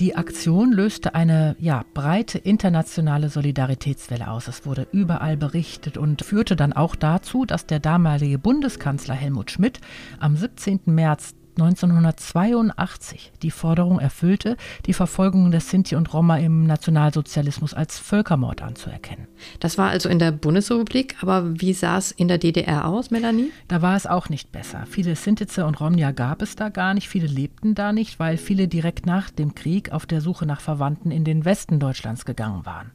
[0.00, 4.48] Die Aktion löste eine ja, breite internationale Solidaritätswelle aus.
[4.48, 9.80] Es wurde überall berichtet und führte dann auch dazu, dass der damalige Bundeskanzler Helmut Schmidt
[10.18, 10.80] am 17.
[10.86, 18.62] März 1982 die Forderung erfüllte, die Verfolgung der Sinti und Roma im Nationalsozialismus als Völkermord
[18.62, 19.28] anzuerkennen.
[19.60, 23.52] Das war also in der Bundesrepublik, aber wie sah es in der DDR aus, Melanie?
[23.68, 24.84] Da war es auch nicht besser.
[24.90, 28.68] Viele Sintize und Romja gab es da gar nicht, viele lebten da nicht, weil viele
[28.68, 32.90] direkt nach dem Krieg auf der Suche nach Verwandten in den Westen Deutschlands gegangen waren.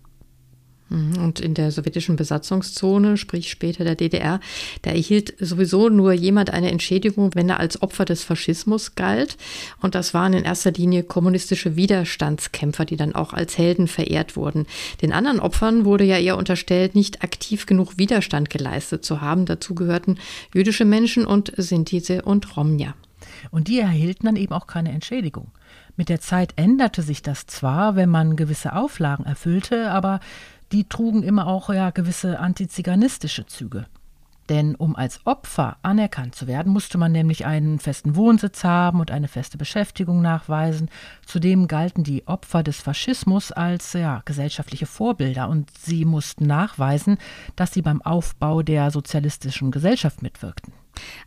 [0.89, 1.23] Mhm.
[1.23, 4.39] Und in der sowjetischen Besatzungszone, sprich später der DDR,
[4.81, 9.37] da erhielt sowieso nur jemand eine Entschädigung, wenn er als Opfer des Faschismus galt.
[9.81, 14.65] Und das waren in erster Linie kommunistische Widerstandskämpfer, die dann auch als Helden verehrt wurden.
[15.01, 19.45] Den anderen Opfern wurde ja eher unterstellt, nicht aktiv genug Widerstand geleistet zu haben.
[19.45, 20.17] Dazu gehörten
[20.53, 22.95] jüdische Menschen und Sintise und Romja.
[23.51, 25.51] Und die erhielten dann eben auch keine Entschädigung.
[25.95, 30.21] Mit der Zeit änderte sich das zwar, wenn man gewisse Auflagen erfüllte, aber
[30.71, 33.85] die trugen immer auch ja gewisse antiziganistische Züge.
[34.49, 39.11] Denn um als Opfer anerkannt zu werden, musste man nämlich einen festen Wohnsitz haben und
[39.11, 40.89] eine feste Beschäftigung nachweisen.
[41.23, 47.19] Zudem galten die Opfer des Faschismus als ja, gesellschaftliche Vorbilder und sie mussten nachweisen,
[47.55, 50.73] dass sie beim Aufbau der sozialistischen Gesellschaft mitwirkten.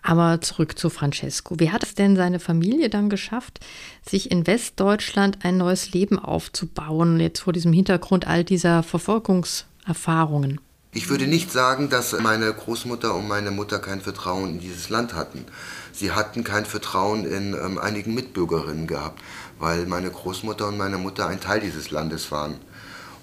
[0.03, 1.59] Aber zurück zu Francesco.
[1.59, 3.61] Wie hat es denn seine Familie dann geschafft,
[4.09, 10.61] sich in Westdeutschland ein neues Leben aufzubauen, jetzt vor diesem Hintergrund all dieser Verfolgungserfahrungen?
[10.95, 15.15] Ich würde nicht sagen, dass meine Großmutter und meine Mutter kein Vertrauen in dieses Land
[15.15, 15.47] hatten.
[15.91, 19.23] Sie hatten kein Vertrauen in ähm, einigen Mitbürgerinnen gehabt,
[19.59, 22.57] weil meine Großmutter und meine Mutter ein Teil dieses Landes waren.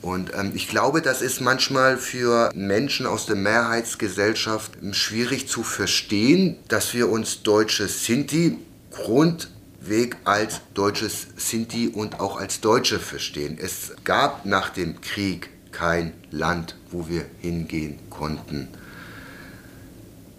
[0.02, 6.58] Und ähm, ich glaube, das ist manchmal für Menschen aus der Mehrheitsgesellschaft schwierig zu verstehen,
[6.68, 8.58] dass wir uns deutsche Sinti
[8.92, 13.58] grundweg als deutsches Sinti und auch als Deutsche verstehen.
[13.62, 18.70] Es gab nach dem Krieg kein Land, wo wir hingehen konnten.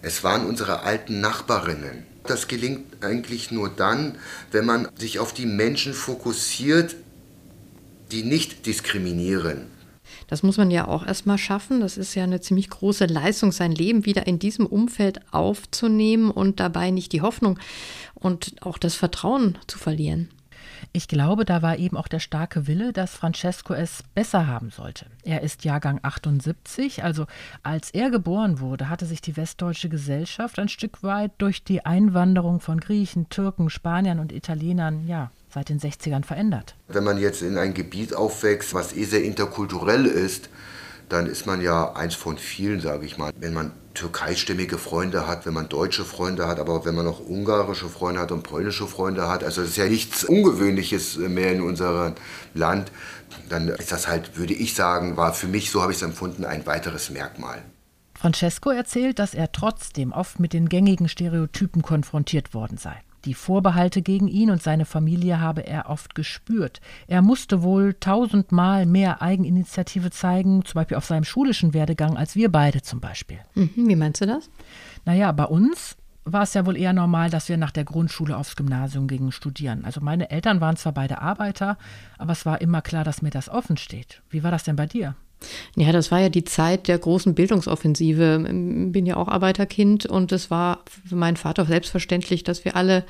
[0.03, 2.07] Es waren unsere alten Nachbarinnen.
[2.27, 4.17] Das gelingt eigentlich nur dann,
[4.53, 6.97] wenn man sich auf die Menschen fokussiert,
[8.13, 9.67] die nicht diskriminieren.
[10.27, 11.81] Das muss man ja auch erstmal schaffen.
[11.81, 16.61] Das ist ja eine ziemlich große Leistung, sein Leben wieder in diesem Umfeld aufzunehmen und
[16.61, 17.59] dabei nicht die Hoffnung
[18.15, 20.29] und auch das Vertrauen zu verlieren.
[20.93, 25.07] Ich glaube, da war eben auch der starke Wille, dass Francesco es besser haben sollte.
[25.23, 27.27] Er ist Jahrgang 78, also
[27.63, 32.61] als er geboren wurde, hatte sich die westdeutsche Gesellschaft ein Stück weit durch die Einwanderung
[32.61, 36.77] von Griechen, Türken, Spaniern und Italienern ja seit den 60ern verändert.
[36.89, 40.49] Wenn man jetzt in ein Gebiet aufwächst, was eh sehr interkulturell ist,
[41.09, 43.33] dann ist man ja eins von vielen, sage ich mal.
[43.37, 47.89] Wenn man türkeistimmige Freunde hat, wenn man deutsche Freunde hat, aber wenn man auch ungarische
[47.89, 52.15] Freunde hat und polnische Freunde hat, also das ist ja nichts Ungewöhnliches mehr in unserem
[52.55, 52.93] Land,
[53.49, 56.45] dann ist das halt, würde ich sagen, war für mich, so habe ich es empfunden,
[56.45, 57.63] ein weiteres Merkmal.
[58.15, 63.03] Francesco erzählt, dass er trotzdem oft mit den gängigen Stereotypen konfrontiert worden sei.
[63.25, 66.81] Die Vorbehalte gegen ihn und seine Familie habe er oft gespürt.
[67.07, 72.51] Er musste wohl tausendmal mehr Eigeninitiative zeigen, zum Beispiel auf seinem schulischen Werdegang, als wir
[72.51, 73.39] beide zum Beispiel.
[73.55, 74.51] Mhm, wie meinst du das?
[75.05, 78.57] Naja, bei uns war es ja wohl eher normal, dass wir nach der Grundschule aufs
[78.57, 79.85] Gymnasium gingen studieren.
[79.85, 81.79] Also meine Eltern waren zwar beide Arbeiter,
[82.19, 84.23] aber es war immer klar, dass mir das offen steht.
[84.31, 85.17] Wie war das denn bei dir?
[85.77, 88.39] Ja, das war ja die Zeit der großen Bildungsoffensive.
[88.91, 93.05] Bin ja auch Arbeiterkind und es war für meinen Vater selbstverständlich, dass wir alle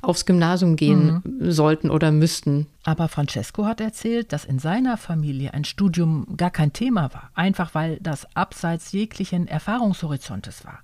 [0.00, 1.50] aufs Gymnasium gehen mhm.
[1.50, 2.66] sollten oder müssten.
[2.84, 7.74] Aber Francesco hat erzählt, dass in seiner Familie ein Studium gar kein Thema war, einfach
[7.74, 10.80] weil das abseits jeglichen Erfahrungshorizontes war.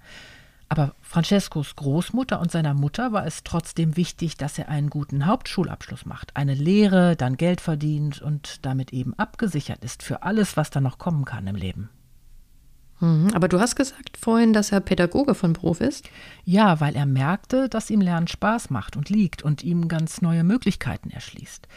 [0.68, 6.04] Aber Francescos Großmutter und seiner Mutter war es trotzdem wichtig, dass er einen guten Hauptschulabschluss
[6.04, 10.80] macht, eine Lehre, dann Geld verdient und damit eben abgesichert ist für alles, was da
[10.80, 11.88] noch kommen kann im Leben.
[13.00, 16.10] Mhm, aber du hast gesagt vorhin, dass er Pädagoge von Beruf ist?
[16.44, 20.44] Ja, weil er merkte, dass ihm Lernen Spaß macht und liegt und ihm ganz neue
[20.44, 21.68] Möglichkeiten erschließt.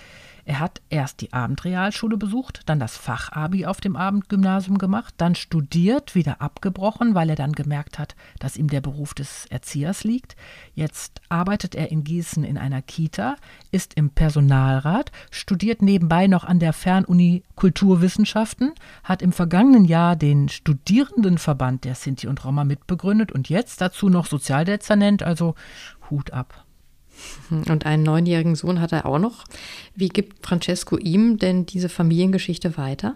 [0.45, 6.15] Er hat erst die Abendrealschule besucht, dann das Fachabi auf dem Abendgymnasium gemacht, dann studiert,
[6.15, 10.36] wieder abgebrochen, weil er dann gemerkt hat, dass ihm der Beruf des Erziehers liegt.
[10.73, 13.36] Jetzt arbeitet er in Gießen in einer Kita,
[13.71, 18.73] ist im Personalrat, studiert nebenbei noch an der Fernuni Kulturwissenschaften,
[19.04, 24.25] hat im vergangenen Jahr den Studierendenverband der Sinti und Roma mitbegründet und jetzt dazu noch
[24.25, 25.56] Sozialdezernent, also
[26.10, 26.65] Hut ab.
[27.50, 29.46] Und einen neunjährigen Sohn hat er auch noch.
[29.96, 33.16] Wie gibt Francesco ihm denn diese Familiengeschichte weiter?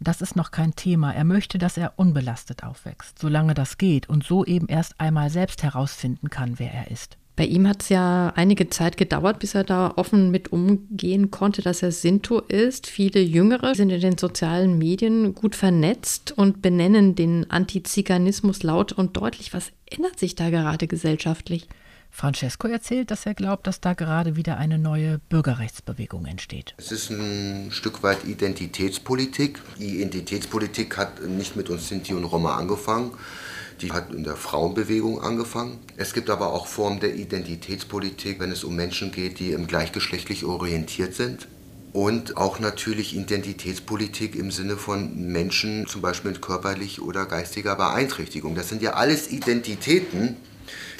[0.00, 1.12] Das ist noch kein Thema.
[1.12, 5.62] Er möchte, dass er unbelastet aufwächst, solange das geht und so eben erst einmal selbst
[5.62, 7.18] herausfinden kann, wer er ist.
[7.36, 11.62] Bei ihm hat es ja einige Zeit gedauert, bis er da offen mit umgehen konnte,
[11.62, 12.86] dass er Sinto ist.
[12.86, 19.16] Viele Jüngere sind in den sozialen Medien gut vernetzt und benennen den Antiziganismus laut und
[19.16, 19.54] deutlich.
[19.54, 21.68] Was ändert sich da gerade gesellschaftlich?
[22.10, 26.74] Francesco erzählt, dass er glaubt, dass da gerade wieder eine neue Bürgerrechtsbewegung entsteht.
[26.76, 29.60] Es ist ein Stück weit Identitätspolitik.
[29.78, 33.12] Die Identitätspolitik hat nicht mit uns Sinti und Roma angefangen.
[33.80, 35.78] Die hat in der Frauenbewegung angefangen.
[35.96, 41.14] Es gibt aber auch Formen der Identitätspolitik, wenn es um Menschen geht, die gleichgeschlechtlich orientiert
[41.14, 41.48] sind.
[41.92, 48.54] und auch natürlich Identitätspolitik im Sinne von Menschen, zum Beispiel mit körperlich oder geistiger Beeinträchtigung.
[48.54, 50.36] Das sind ja alles Identitäten,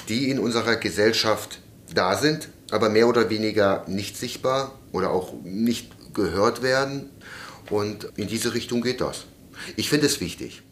[0.09, 1.61] die in unserer Gesellschaft
[1.95, 7.11] da sind, aber mehr oder weniger nicht sichtbar oder auch nicht gehört werden.
[7.69, 9.25] Und in diese Richtung geht das.
[9.77, 10.63] Ich finde es wichtig.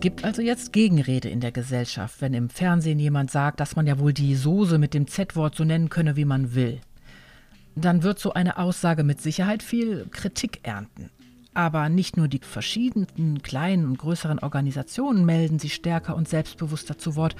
[0.00, 3.86] Es gibt also jetzt Gegenrede in der Gesellschaft, wenn im Fernsehen jemand sagt, dass man
[3.86, 6.80] ja wohl die Soße mit dem Z-Wort so nennen könne, wie man will.
[7.74, 11.10] Dann wird so eine Aussage mit Sicherheit viel Kritik ernten.
[11.52, 17.14] Aber nicht nur die verschiedenen kleinen und größeren Organisationen melden sich stärker und selbstbewusster zu
[17.14, 17.36] Wort,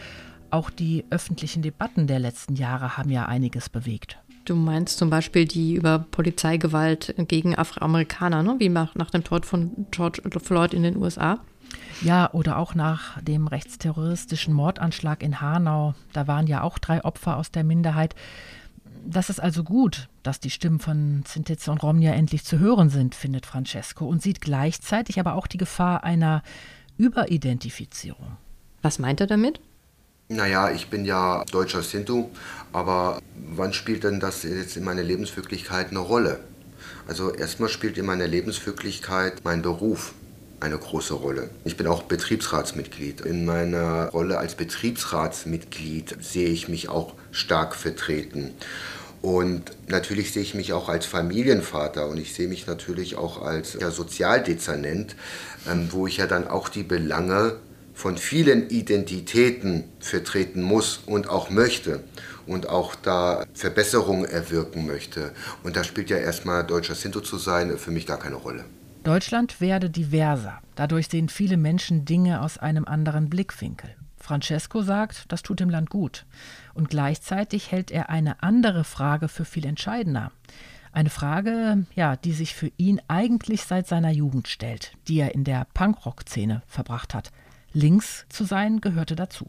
[0.51, 4.19] auch die öffentlichen Debatten der letzten Jahre haben ja einiges bewegt.
[4.45, 8.57] Du meinst zum Beispiel die über Polizeigewalt gegen Afroamerikaner, ne?
[8.59, 11.41] wie nach dem Tod von George Floyd in den USA?
[12.03, 15.95] Ja, oder auch nach dem rechtsterroristischen Mordanschlag in Hanau.
[16.13, 18.15] Da waren ja auch drei Opfer aus der Minderheit.
[19.05, 23.15] Das ist also gut, dass die Stimmen von Sintetze und Romnia endlich zu hören sind,
[23.15, 26.43] findet Francesco und sieht gleichzeitig aber auch die Gefahr einer
[26.97, 28.37] Überidentifizierung.
[28.83, 29.61] Was meint er damit?
[30.29, 32.29] Naja, ich bin ja deutscher Sintu,
[32.73, 36.41] aber wann spielt denn das jetzt in meiner Lebenswirklichkeit eine Rolle?
[37.09, 40.15] Also erstmal spielt in meiner Lebenswirklichkeit mein Beruf
[40.61, 41.51] eine große Rolle.
[41.65, 43.23] Ich bin auch Betriebsratsmitglied.
[43.23, 48.53] In meiner Rolle als Betriebsratsmitglied sehe ich mich auch stark vertreten.
[49.23, 53.77] Und natürlich sehe ich mich auch als Familienvater und ich sehe mich natürlich auch als
[53.79, 55.15] ja, Sozialdezernent,
[55.71, 57.57] ähm, wo ich ja dann auch die Belange
[57.93, 62.01] von vielen Identitäten vertreten muss und auch möchte
[62.47, 65.33] und auch da Verbesserungen erwirken möchte.
[65.63, 68.65] Und da spielt ja erstmal deutscher Sinto zu sein für mich gar keine Rolle.
[69.03, 70.61] Deutschland werde diverser.
[70.75, 73.95] Dadurch sehen viele Menschen Dinge aus einem anderen Blickwinkel.
[74.19, 76.27] Francesco sagt, das tut dem Land gut.
[76.75, 80.33] Und gleichzeitig hält er eine andere Frage für viel entscheidender.
[80.93, 85.45] Eine Frage, ja, die sich für ihn eigentlich seit seiner Jugend stellt, die er in
[85.45, 87.31] der Punkrock-Szene verbracht hat.
[87.73, 89.47] Links zu sein gehörte dazu.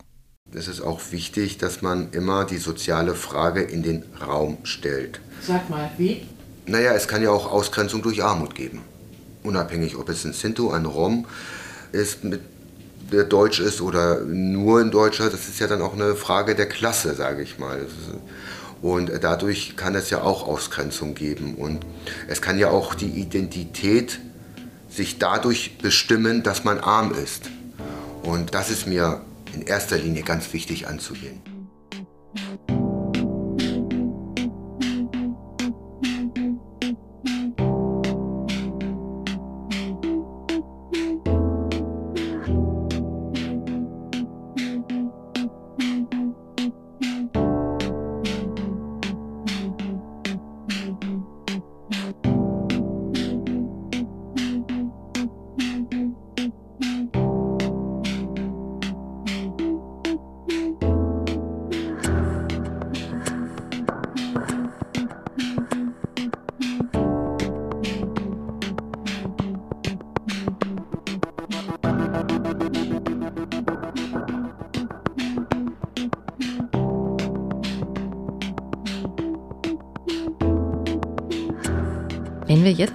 [0.54, 5.20] Es ist auch wichtig, dass man immer die soziale Frage in den Raum stellt.
[5.42, 6.26] Sag mal, wie?
[6.68, 8.82] Naja, es kann ja auch Ausgrenzung durch Armut geben
[9.43, 11.25] unabhängig ob es ein Sinto, ein Rom
[11.91, 12.41] ist, mit,
[13.12, 16.67] der deutsch ist oder nur ein Deutscher, das ist ja dann auch eine Frage der
[16.67, 17.86] Klasse, sage ich mal.
[18.82, 21.56] Und dadurch kann es ja auch Ausgrenzung geben.
[21.56, 21.86] Und
[22.27, 24.19] es kann ja auch die Identität
[24.89, 27.49] sich dadurch bestimmen, dass man arm ist.
[28.23, 29.21] Und das ist mir
[29.54, 31.51] in erster Linie ganz wichtig anzugehen.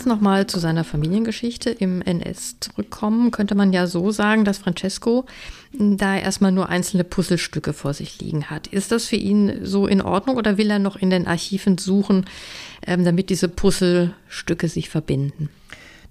[0.07, 5.27] Jetzt nochmal zu seiner Familiengeschichte im NS zurückkommen, könnte man ja so sagen, dass Francesco
[5.73, 8.69] da erstmal nur einzelne Puzzlestücke vor sich liegen hat.
[8.69, 12.27] Ist das für ihn so in Ordnung oder will er noch in den Archiven suchen,
[12.87, 15.49] ähm, damit diese Puzzlestücke sich verbinden?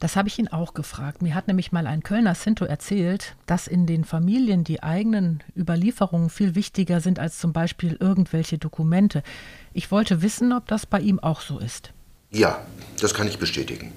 [0.02, 1.22] Das habe ich ihn auch gefragt.
[1.22, 6.30] Mir hat nämlich mal ein Kölner Sinto erzählt, dass in den Familien die eigenen Überlieferungen
[6.30, 9.24] viel wichtiger sind als zum Beispiel irgendwelche Dokumente.
[9.72, 11.94] Ich wollte wissen, ob das bei ihm auch so ist.
[12.32, 12.66] Ja,
[13.02, 13.94] das kann ich bestätigen.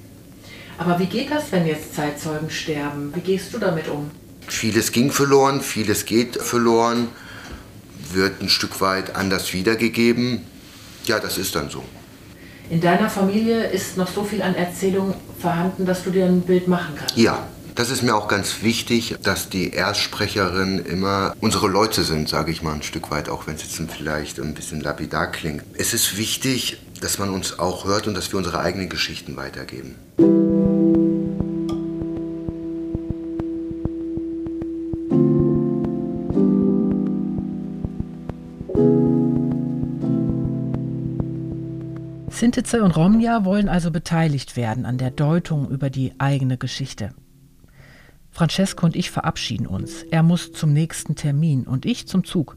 [0.79, 3.12] Aber wie geht das, wenn jetzt Zeitzeugen sterben?
[3.14, 4.11] Wie gehst du damit um?
[4.47, 7.09] Vieles ging verloren, vieles geht verloren,
[8.12, 10.45] wird ein Stück weit anders wiedergegeben.
[11.05, 11.83] Ja, das ist dann so.
[12.71, 16.69] In deiner Familie ist noch so viel an Erzählung vorhanden, dass du dir ein Bild
[16.69, 17.17] machen kannst.
[17.17, 22.51] Ja, das ist mir auch ganz wichtig, dass die Erstsprecherinnen immer unsere Leute sind, sage
[22.51, 25.62] ich mal ein Stück weit, auch wenn es jetzt vielleicht ein bisschen lapidar klingt.
[25.75, 29.97] Es ist wichtig, dass man uns auch hört und dass wir unsere eigenen Geschichten weitergeben.
[42.39, 47.11] Sintize und Romnia wollen also beteiligt werden an der Deutung über die eigene Geschichte.
[48.31, 50.05] Francesco und ich verabschieden uns.
[50.05, 52.57] Er muss zum nächsten Termin und ich zum Zug.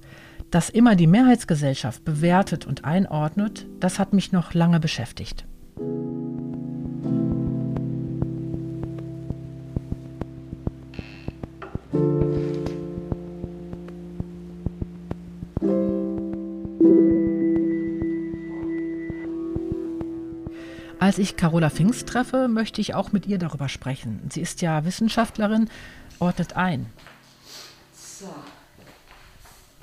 [0.51, 5.45] Dass immer die Mehrheitsgesellschaft bewertet und einordnet, das hat mich noch lange beschäftigt.
[20.99, 24.19] Als ich Carola Pfingst treffe, möchte ich auch mit ihr darüber sprechen.
[24.29, 25.69] Sie ist ja Wissenschaftlerin,
[26.19, 26.87] ordnet ein.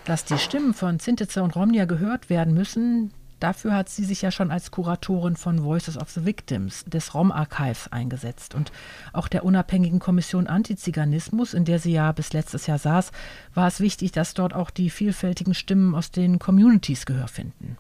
[0.09, 4.31] Dass die Stimmen von Zintitzer und Romnia gehört werden müssen, dafür hat sie sich ja
[4.31, 8.73] schon als Kuratorin von Voices of the Victims des Rom-Archives eingesetzt und
[9.13, 13.13] auch der unabhängigen Kommission Antiziganismus, in der sie ja bis letztes Jahr saß,
[13.53, 17.77] war es wichtig, dass dort auch die vielfältigen Stimmen aus den Communities Gehör finden.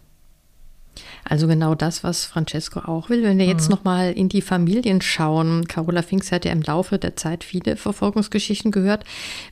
[1.24, 3.22] Also genau das, was Francesco auch will.
[3.22, 3.76] Wenn wir jetzt mhm.
[3.76, 8.70] nochmal in die Familien schauen, Carola Finks hat ja im Laufe der Zeit viele Verfolgungsgeschichten
[8.70, 9.04] gehört.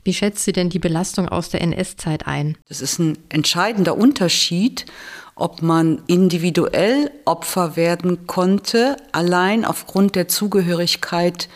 [0.04, 2.56] Wie schätzt sie denn die Belastung aus der NS-Zeit ein?
[2.68, 4.86] Das ist ein entscheidender Unterschied,
[5.34, 11.48] ob man individuell Opfer werden konnte, allein aufgrund der Zugehörigkeit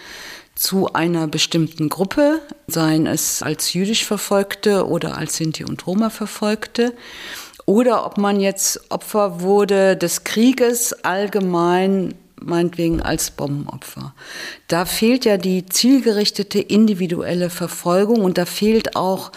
[0.55, 6.93] zu einer bestimmten Gruppe, seien es als jüdisch Verfolgte oder als Sinti und Roma Verfolgte
[7.71, 14.13] oder ob man jetzt Opfer wurde des Krieges allgemein meinetwegen als Bombenopfer.
[14.67, 19.31] Da fehlt ja die zielgerichtete individuelle Verfolgung und da fehlt auch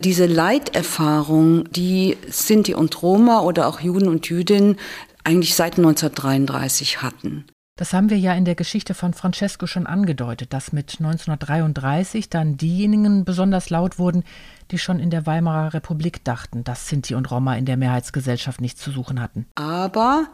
[0.00, 4.76] diese Leiterfahrung, die Sinti und Roma oder auch Juden und Jüdinnen
[5.24, 7.46] eigentlich seit 1933 hatten.
[7.78, 12.56] Das haben wir ja in der Geschichte von Francesco schon angedeutet, dass mit 1933 dann
[12.56, 14.24] diejenigen besonders laut wurden,
[14.72, 18.82] die schon in der Weimarer Republik dachten, dass Sinti und Roma in der Mehrheitsgesellschaft nichts
[18.82, 19.46] zu suchen hatten.
[19.54, 20.26] Aber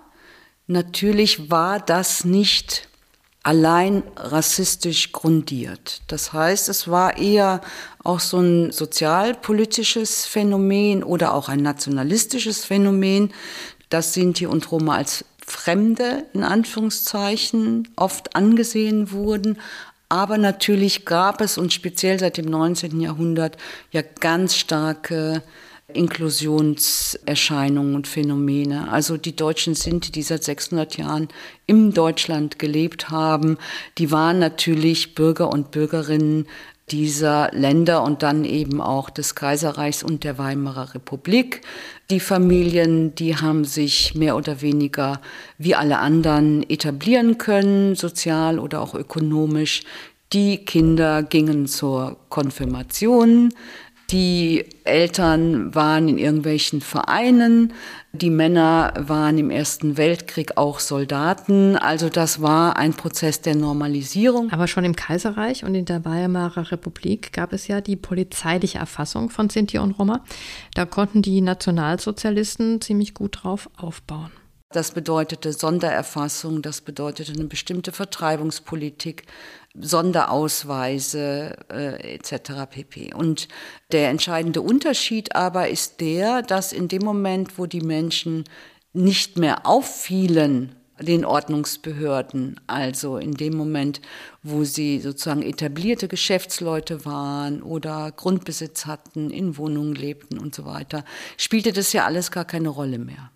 [0.69, 2.89] natürlich war das nicht
[3.43, 6.01] allein rassistisch grundiert.
[6.07, 7.61] Das heißt, es war eher
[8.03, 13.35] auch so ein sozialpolitisches Phänomen oder auch ein nationalistisches Phänomen,
[13.91, 19.59] dass Sinti und Roma als Fremde in Anführungszeichen oft angesehen wurden.
[20.09, 23.01] Aber natürlich gab es und speziell seit dem 19.
[23.01, 23.57] Jahrhundert
[23.91, 25.43] ja ganz starke
[25.89, 28.91] Inklusionserscheinungen und Phänomene.
[28.91, 31.29] Also die Deutschen sind, die seit 600 Jahren
[31.67, 33.59] im Deutschland gelebt haben,
[33.99, 36.47] die waren natürlich Bürger und Bürgerinnen
[36.91, 41.63] dieser Länder und dann eben auch des Kaiserreichs und der Weimarer Republik.
[42.11, 45.21] Die Familien, die haben sich mehr oder weniger
[45.57, 49.83] wie alle anderen etablieren können, sozial oder auch ökonomisch.
[50.33, 53.55] Die Kinder gingen zur Konfirmation,
[54.11, 57.73] die Eltern waren in irgendwelchen Vereinen,
[58.13, 61.77] die Männer waren im Ersten Weltkrieg auch Soldaten.
[61.77, 64.53] Also das war ein Prozess der Normalisierung.
[64.53, 69.31] Aber schon im Kaiserreich und in der Weimarer Republik gab es ja die polizeiliche Erfassung
[69.31, 70.23] von Sinti und Roma.
[70.75, 74.31] Da konnten die Nationalsozialisten ziemlich gut drauf aufbauen.
[74.75, 79.23] Das bedeutete Sondererfassung, das bedeutete eine bestimmte Vertreibungspolitik,
[79.79, 82.67] Sonderausweise äh, etc.
[82.71, 83.13] pp.
[83.15, 83.49] Und
[83.93, 88.45] der entscheidende Unterschied aber ist der, dass in dem Moment, wo die Menschen
[88.93, 94.01] nicht mehr auffielen, den Ordnungsbehörden, also in dem Moment,
[94.43, 101.05] wo sie sozusagen etablierte Geschäftsleute waren oder Grundbesitz hatten, in Wohnungen lebten und so weiter,
[101.37, 103.31] spielte das ja alles gar keine Rolle mehr.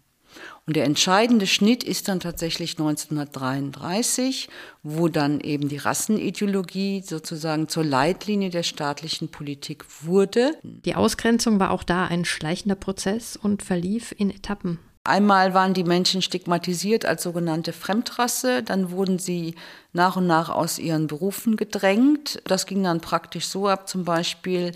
[0.68, 4.50] Und der entscheidende Schnitt ist dann tatsächlich 1933,
[4.82, 10.58] wo dann eben die Rassenideologie sozusagen zur Leitlinie der staatlichen Politik wurde.
[10.62, 14.78] Die Ausgrenzung war auch da ein schleichender Prozess und verlief in Etappen.
[15.04, 19.54] Einmal waren die Menschen stigmatisiert als sogenannte Fremdrasse, dann wurden sie
[19.94, 22.42] nach und nach aus ihren Berufen gedrängt.
[22.44, 24.72] Das ging dann praktisch so ab, zum Beispiel,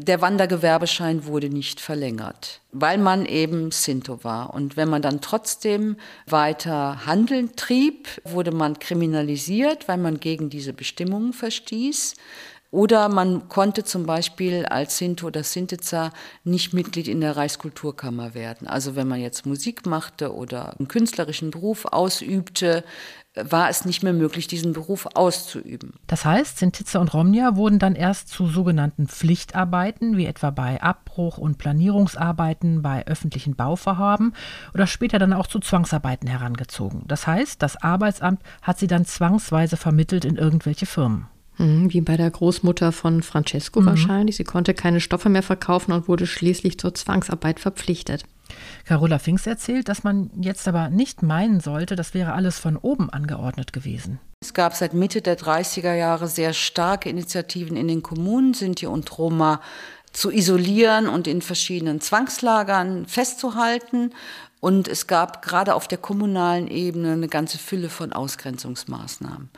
[0.00, 4.54] der Wandergewerbeschein wurde nicht verlängert, weil man eben Sinto war.
[4.54, 5.96] Und wenn man dann trotzdem
[6.26, 12.14] weiter Handeln trieb, wurde man kriminalisiert, weil man gegen diese Bestimmungen verstieß.
[12.70, 16.12] Oder man konnte zum Beispiel als Sinto oder Sintiza
[16.44, 18.68] nicht Mitglied in der Reichskulturkammer werden.
[18.68, 22.84] Also wenn man jetzt Musik machte oder einen künstlerischen Beruf ausübte,
[23.34, 25.94] war es nicht mehr möglich, diesen Beruf auszuüben.
[26.06, 31.38] Das heißt, Sintitze und Romnia wurden dann erst zu sogenannten Pflichtarbeiten, wie etwa bei Abbruch-
[31.38, 34.34] und Planierungsarbeiten bei öffentlichen Bauvorhaben
[34.74, 37.04] oder später dann auch zu Zwangsarbeiten herangezogen.
[37.06, 41.28] Das heißt, das Arbeitsamt hat sie dann zwangsweise vermittelt in irgendwelche Firmen.
[41.58, 43.86] Mhm, wie bei der Großmutter von Francesco mhm.
[43.86, 44.36] wahrscheinlich.
[44.36, 48.24] Sie konnte keine Stoffe mehr verkaufen und wurde schließlich zur Zwangsarbeit verpflichtet.
[48.84, 53.10] Carola Finks erzählt, dass man jetzt aber nicht meinen sollte, das wäre alles von oben
[53.10, 54.18] angeordnet gewesen.
[54.40, 59.18] Es gab seit Mitte der 30er Jahre sehr starke Initiativen in den Kommunen, Sinti und
[59.18, 59.60] Roma
[60.12, 64.12] zu isolieren und in verschiedenen Zwangslagern festzuhalten.
[64.60, 69.50] Und es gab gerade auf der kommunalen Ebene eine ganze Fülle von Ausgrenzungsmaßnahmen.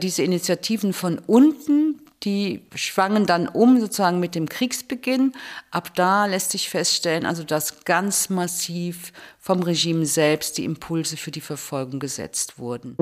[0.00, 5.32] Diese Initiativen von unten, die schwangen dann um sozusagen mit dem Kriegsbeginn.
[5.70, 11.30] Ab da lässt sich feststellen, also dass ganz massiv vom Regime selbst die Impulse für
[11.30, 12.96] die Verfolgung gesetzt wurden.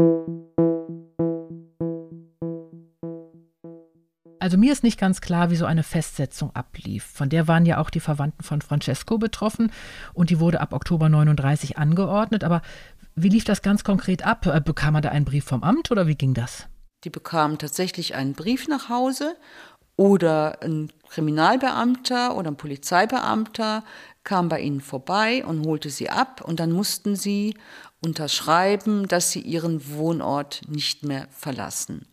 [4.40, 7.04] Also mir ist nicht ganz klar, wie so eine Festsetzung ablief.
[7.04, 9.72] Von der waren ja auch die Verwandten von Francesco betroffen
[10.14, 12.44] und die wurde ab Oktober 39 angeordnet.
[12.44, 12.62] Aber
[13.14, 14.46] wie lief das ganz konkret ab?
[14.46, 16.68] Äh, bekam man da einen Brief vom Amt oder wie ging das?
[17.04, 19.36] Die bekamen tatsächlich einen Brief nach Hause
[19.96, 23.84] oder ein Kriminalbeamter oder ein Polizeibeamter
[24.24, 27.54] kam bei ihnen vorbei und holte sie ab und dann mussten sie
[28.04, 32.06] unterschreiben, dass sie ihren Wohnort nicht mehr verlassen.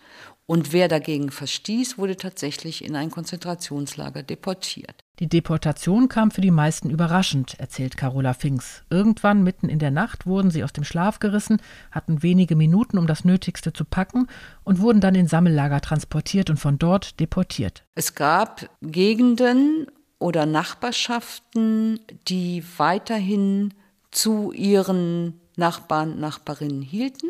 [0.47, 5.04] Und wer dagegen verstieß, wurde tatsächlich in ein Konzentrationslager deportiert.
[5.20, 8.84] Die Deportation kam für die meisten überraschend, erzählt Carola Finks.
[8.89, 13.07] Irgendwann mitten in der Nacht wurden sie aus dem Schlaf gerissen, hatten wenige Minuten, um
[13.07, 14.28] das Nötigste zu packen
[14.66, 17.86] und wurden dann in Sammellager transportiert und von dort deportiert.
[17.95, 19.88] Es gab Gegenden
[20.20, 23.74] oder Nachbarschaften, die weiterhin
[24.11, 27.30] zu ihren Nachbarn, Nachbarinnen hielten.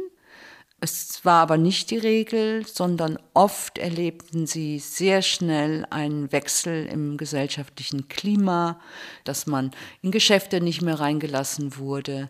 [0.81, 7.17] Es war aber nicht die Regel, sondern oft erlebten sie sehr schnell einen Wechsel im
[7.17, 8.79] gesellschaftlichen Klima,
[9.23, 9.71] dass man
[10.01, 12.29] in Geschäfte nicht mehr reingelassen wurde,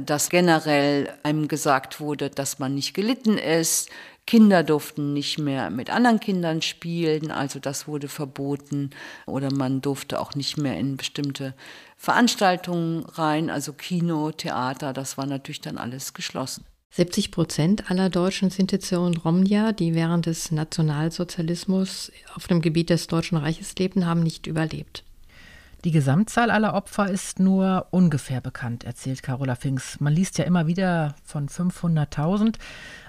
[0.00, 3.88] dass generell einem gesagt wurde, dass man nicht gelitten ist.
[4.26, 8.90] Kinder durften nicht mehr mit anderen Kindern spielen, also das wurde verboten.
[9.26, 11.54] Oder man durfte auch nicht mehr in bestimmte
[11.96, 16.64] Veranstaltungen rein, also Kino, Theater, das war natürlich dann alles geschlossen.
[16.90, 23.06] 70 Prozent aller Deutschen Sintize und Romja, die während des Nationalsozialismus auf dem Gebiet des
[23.06, 25.04] Deutschen Reiches lebten, haben nicht überlebt.
[25.84, 30.00] Die Gesamtzahl aller Opfer ist nur ungefähr bekannt, erzählt Carola Finks.
[30.00, 32.56] Man liest ja immer wieder von 500.000,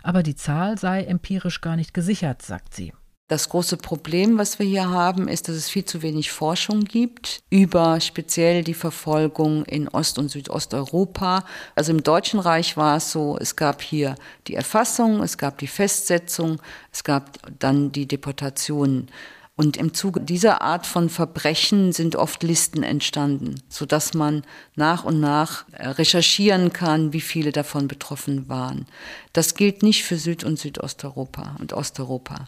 [0.03, 2.93] aber die Zahl sei empirisch gar nicht gesichert, sagt sie.
[3.29, 7.41] Das große Problem, was wir hier haben, ist, dass es viel zu wenig Forschung gibt
[7.49, 11.43] über speziell die Verfolgung in Ost- und Südosteuropa.
[11.75, 14.15] Also im Deutschen Reich war es so, es gab hier
[14.47, 16.61] die Erfassung, es gab die Festsetzung,
[16.93, 19.09] es gab dann die Deportation.
[19.57, 24.43] Und im Zuge dieser Art von Verbrechen sind oft Listen entstanden, sodass man
[24.75, 28.85] nach und nach recherchieren kann, wie viele davon betroffen waren.
[29.33, 32.47] Das gilt nicht für Süd- und Südosteuropa und Osteuropa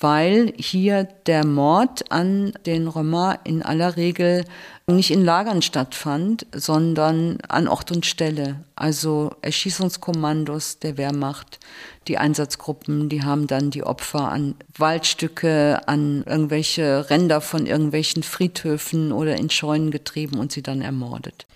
[0.00, 4.44] weil hier der Mord an den Roma in aller Regel
[4.86, 8.64] nicht in Lagern stattfand, sondern an Ort und Stelle.
[8.76, 11.58] Also Erschießungskommandos der Wehrmacht,
[12.06, 19.12] die Einsatzgruppen, die haben dann die Opfer an Waldstücke, an irgendwelche Ränder von irgendwelchen Friedhöfen
[19.12, 21.46] oder in Scheunen getrieben und sie dann ermordet.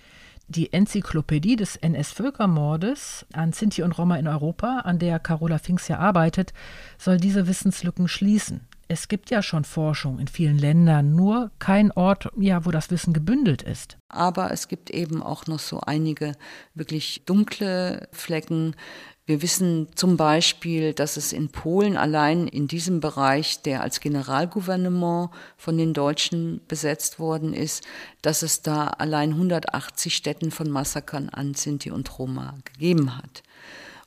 [0.55, 5.99] Die Enzyklopädie des NS-Völkermordes an Sinti und Roma in Europa, an der Carola Finks ja
[5.99, 6.53] arbeitet,
[6.99, 8.61] soll diese Wissenslücken schließen.
[8.93, 13.15] Es gibt ja schon Forschung in vielen Ländern, nur kein Ort, ja, wo das Wissen
[13.15, 13.97] gebündelt ist.
[14.11, 16.35] Aber es gibt eben auch noch so einige
[16.75, 18.77] wirklich dunkle Flecken.
[19.25, 25.31] Wir wissen zum Beispiel, dass es in Polen allein in diesem Bereich, der als Generalgouvernement
[25.57, 27.87] von den Deutschen besetzt worden ist,
[28.21, 33.43] dass es da allein 180 Städten von Massakern an Sinti und Roma gegeben hat.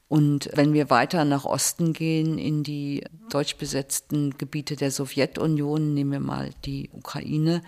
[0.07, 6.11] Und wenn wir weiter nach Osten gehen, in die deutsch besetzten Gebiete der Sowjetunion, nehmen
[6.11, 7.63] wir mal die Ukraine,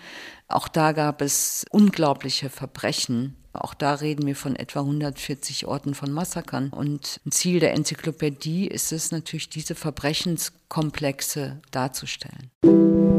[0.46, 3.36] auch da gab es unglaubliche Verbrechen.
[3.52, 6.70] Auch da reden wir von etwa 140 Orten von Massakern.
[6.70, 13.17] Und ein Ziel der Enzyklopädie ist es natürlich, diese Verbrechenskomplexe darzustellen.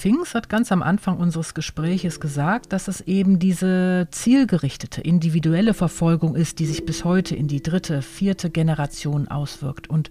[0.00, 6.36] Finks hat ganz am Anfang unseres Gespräches gesagt, dass es eben diese zielgerichtete, individuelle Verfolgung
[6.36, 9.90] ist, die sich bis heute in die dritte, vierte Generation auswirkt.
[9.90, 10.10] Und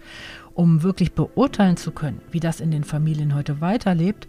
[0.54, 4.28] Um wirklich beurteilen zu können, wie das in den Familien heute weiterlebt,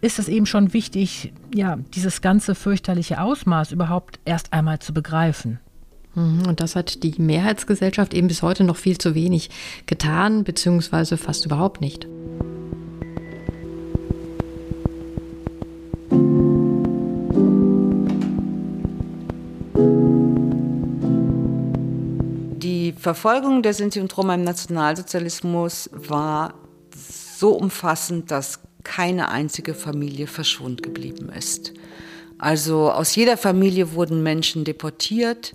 [0.00, 5.58] ist es eben schon wichtig, ja, dieses ganze fürchterliche Ausmaß überhaupt erst einmal zu begreifen.
[6.14, 9.50] Mhm, und das hat die Mehrheitsgesellschaft eben bis heute noch viel zu wenig
[9.84, 12.06] getan, beziehungsweise fast überhaupt nicht.
[23.06, 26.54] Verfolgung der Sinti und Roma im Nationalsozialismus war
[26.92, 31.72] so umfassend, dass keine einzige Familie verschwunden geblieben ist.
[32.38, 35.54] Also aus jeder Familie wurden Menschen deportiert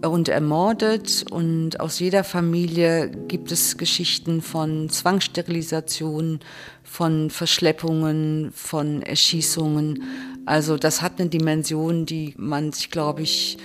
[0.00, 6.38] und ermordet und aus jeder Familie gibt es Geschichten von Zwangssterilisation,
[6.84, 10.04] von Verschleppungen, von Erschießungen.
[10.44, 13.58] Also das hat eine Dimension, die man sich, glaube ich,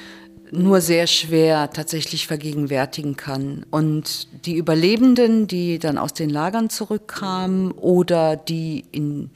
[0.52, 3.66] nur sehr schwer tatsächlich vergegenwärtigen kann.
[3.72, 9.32] Und die Überlebenden, die dann aus den Lagern zurückkamen oder die in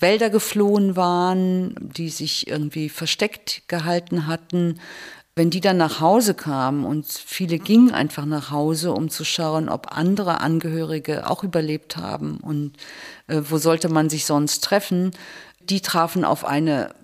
[0.00, 4.80] Wälder geflohen waren, die sich irgendwie versteckt gehalten hatten,
[5.36, 9.68] wenn die dann nach Hause kamen und viele gingen einfach nach Hause, um zu schauen,
[9.68, 12.76] ob andere Angehörige auch überlebt haben und
[13.26, 15.10] äh, wo sollte man sich sonst treffen,
[15.60, 16.94] die trafen auf eine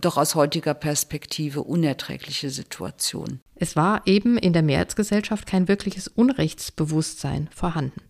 [0.00, 3.40] doch aus heutiger Perspektive unerträgliche Situation.
[3.54, 8.05] Es war eben in der Mehrheitsgesellschaft kein wirkliches Unrechtsbewusstsein vorhanden.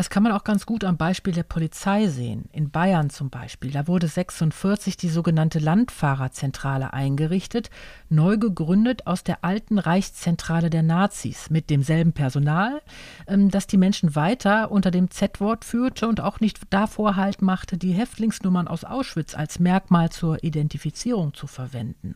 [0.00, 2.48] Das kann man auch ganz gut am Beispiel der Polizei sehen.
[2.52, 3.70] In Bayern zum Beispiel.
[3.70, 7.68] Da wurde 46 die sogenannte Landfahrerzentrale eingerichtet,
[8.08, 12.80] neu gegründet aus der alten Reichszentrale der Nazis, mit demselben Personal,
[13.26, 17.76] ähm, das die Menschen weiter unter dem Z-Wort führte und auch nicht davor Halt machte,
[17.76, 22.14] die Häftlingsnummern aus Auschwitz als Merkmal zur Identifizierung zu verwenden.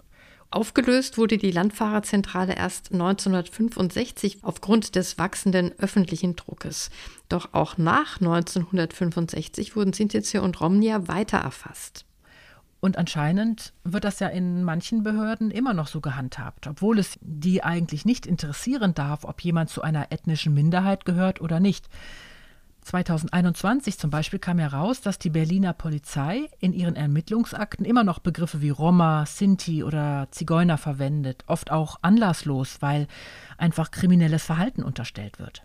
[0.54, 6.90] Aufgelöst wurde die Landfahrerzentrale erst 1965 aufgrund des wachsenden öffentlichen Druckes.
[7.28, 12.04] Doch auch nach 1965 wurden Sintize und Romnia weiter erfasst.
[12.78, 17.64] Und anscheinend wird das ja in manchen Behörden immer noch so gehandhabt, obwohl es die
[17.64, 21.88] eigentlich nicht interessieren darf, ob jemand zu einer ethnischen Minderheit gehört oder nicht.
[22.84, 28.60] 2021 zum Beispiel kam heraus, dass die Berliner Polizei in ihren Ermittlungsakten immer noch Begriffe
[28.60, 33.08] wie Roma, Sinti oder Zigeuner verwendet, oft auch anlasslos, weil
[33.58, 35.62] einfach kriminelles Verhalten unterstellt wird.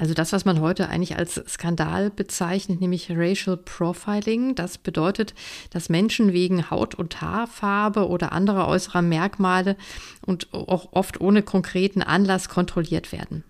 [0.00, 5.34] Also das, was man heute eigentlich als Skandal bezeichnet, nämlich Racial Profiling, das bedeutet,
[5.70, 9.76] dass Menschen wegen Haut- und Haarfarbe oder anderer äußerer Merkmale
[10.24, 13.44] und auch oft ohne konkreten Anlass kontrolliert werden.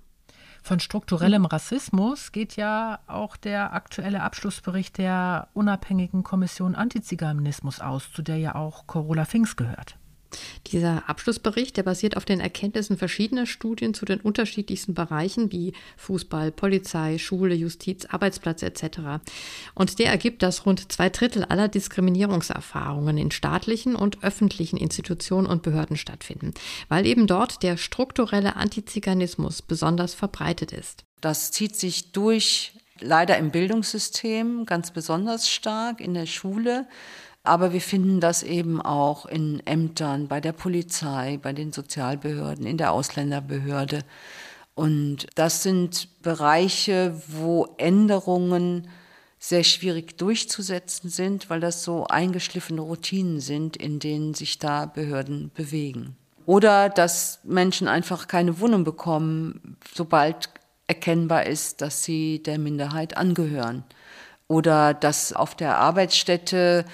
[0.62, 8.22] Von strukturellem Rassismus geht ja auch der aktuelle Abschlussbericht der unabhängigen Kommission Antiziganismus aus, zu
[8.22, 9.96] der ja auch Corolla Finks gehört.
[10.68, 16.52] Dieser Abschlussbericht, der basiert auf den Erkenntnissen verschiedener Studien zu den unterschiedlichsten Bereichen wie Fußball,
[16.52, 19.22] Polizei, Schule, Justiz, Arbeitsplatz etc.
[19.74, 25.62] Und der ergibt, dass rund zwei Drittel aller Diskriminierungserfahrungen in staatlichen und öffentlichen Institutionen und
[25.62, 26.54] Behörden stattfinden,
[26.88, 31.04] weil eben dort der strukturelle Antiziganismus besonders verbreitet ist.
[31.20, 36.86] Das zieht sich durch leider im Bildungssystem ganz besonders stark in der Schule.
[37.42, 42.76] Aber wir finden das eben auch in Ämtern, bei der Polizei, bei den Sozialbehörden, in
[42.76, 44.00] der Ausländerbehörde.
[44.74, 48.88] Und das sind Bereiche, wo Änderungen
[49.38, 55.50] sehr schwierig durchzusetzen sind, weil das so eingeschliffene Routinen sind, in denen sich da Behörden
[55.54, 56.16] bewegen.
[56.44, 60.50] Oder dass Menschen einfach keine Wohnung bekommen, sobald
[60.86, 63.84] erkennbar ist, dass sie der Minderheit angehören.
[64.46, 66.84] Oder dass auf der Arbeitsstätte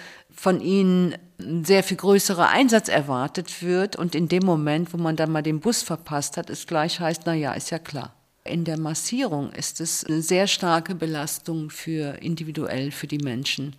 [0.46, 5.16] von ihnen ein sehr viel größerer Einsatz erwartet wird und in dem Moment, wo man
[5.16, 8.14] dann mal den Bus verpasst hat, es gleich heißt, na ja, ist ja klar.
[8.44, 13.74] In der Massierung ist es eine sehr starke Belastung für individuell für die Menschen.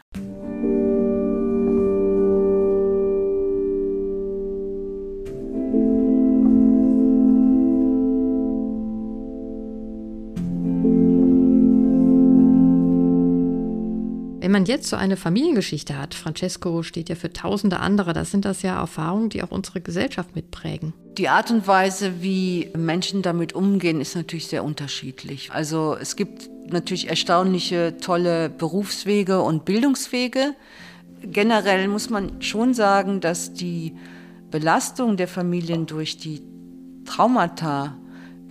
[14.57, 18.63] Man jetzt so eine Familiengeschichte hat, Francesco steht ja für tausende andere, das sind das
[18.63, 20.93] ja Erfahrungen, die auch unsere Gesellschaft mitprägen.
[21.19, 25.51] Die Art und Weise, wie Menschen damit umgehen, ist natürlich sehr unterschiedlich.
[25.51, 30.55] Also es gibt natürlich erstaunliche, tolle Berufswege und Bildungswege.
[31.21, 33.95] Generell muss man schon sagen, dass die
[34.49, 36.41] Belastung der Familien durch die
[37.05, 37.95] Traumata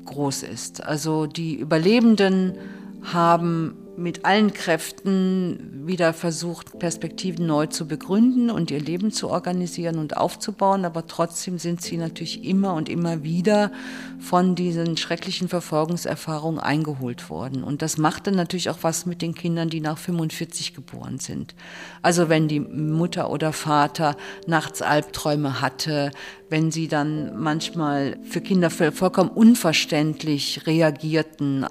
[0.04, 0.84] groß ist.
[0.84, 2.54] Also die Überlebenden
[3.02, 9.98] haben mit allen Kräften wieder versucht, Perspektiven neu zu begründen und ihr Leben zu organisieren
[9.98, 10.84] und aufzubauen.
[10.84, 13.72] Aber trotzdem sind sie natürlich immer und immer wieder
[14.18, 17.64] von diesen schrecklichen Verfolgungserfahrungen eingeholt worden.
[17.64, 21.54] Und das macht dann natürlich auch was mit den Kindern, die nach 45 geboren sind.
[22.02, 24.16] Also wenn die Mutter oder Vater
[24.46, 26.10] nachts Albträume hatte,
[26.48, 31.66] wenn sie dann manchmal für Kinder vollkommen unverständlich reagierten.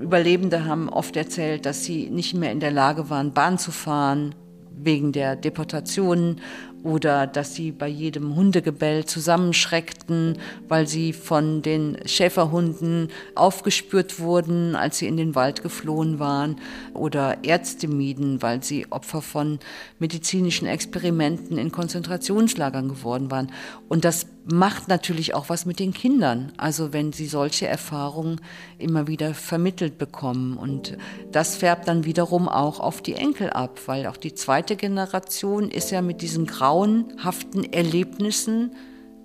[0.00, 4.34] Überlebende haben oft erzählt, dass sie nicht mehr in der Lage waren, Bahn zu fahren
[4.76, 6.40] wegen der Deportationen
[6.84, 14.98] oder dass sie bei jedem Hundegebell zusammenschreckten, weil sie von den Schäferhunden aufgespürt wurden, als
[14.98, 16.56] sie in den Wald geflohen waren
[16.92, 19.58] oder Ärzte mieden, weil sie Opfer von
[19.98, 23.50] medizinischen Experimenten in Konzentrationslagern geworden waren.
[23.88, 28.40] Und das macht natürlich auch was mit den Kindern, also wenn sie solche Erfahrungen
[28.78, 30.56] immer wieder vermittelt bekommen.
[30.56, 30.96] Und
[31.32, 35.90] das färbt dann wiederum auch auf die Enkel ab, weil auch die zweite Generation ist
[35.90, 38.72] ja mit diesen grauenhaften Erlebnissen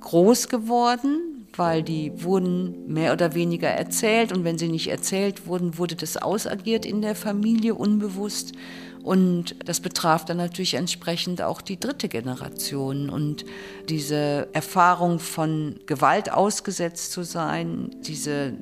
[0.01, 5.79] groß geworden, weil die wurden mehr oder weniger erzählt und wenn sie nicht erzählt wurden,
[5.79, 8.53] wurde das ausagiert in der Familie unbewusst.
[9.01, 13.09] Und das betraf dann natürlich entsprechend auch die dritte Generation.
[13.09, 13.45] Und
[13.87, 18.53] diese Erfahrung von Gewalt ausgesetzt zu sein, diese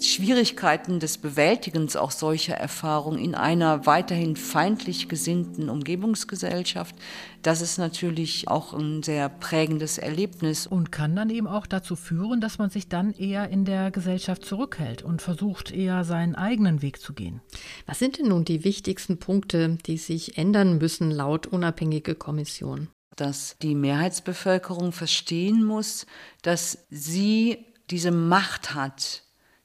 [0.00, 6.94] Schwierigkeiten des Bewältigens auch solcher Erfahrungen in einer weiterhin feindlich gesinnten Umgebungsgesellschaft,
[7.42, 10.66] das ist natürlich auch ein sehr prägendes Erlebnis.
[10.66, 14.44] Und kann dann eben auch dazu führen, dass man sich dann eher in der Gesellschaft
[14.44, 17.40] zurückhält und versucht eher seinen eigenen Weg zu gehen.
[17.86, 22.88] Was sind denn nun die wichtigsten Punkte, die sich ändern müssen laut unabhängige Kommission?
[23.16, 26.06] Dass die Mehrheitsbevölkerung verstehen muss,
[26.42, 29.24] dass sie diese Macht hat,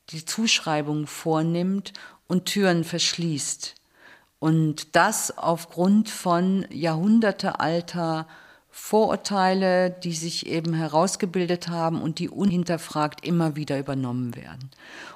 [0.10, 1.94] die Zuschreibung vornimmt
[2.28, 3.76] und Türen verschließt.
[4.40, 8.28] Und das aufgrund von jahrhundertealter
[8.76, 14.72] Vorurteile, die sich eben herausgebildet haben und die unhinterfragt immer wieder übernommen werden.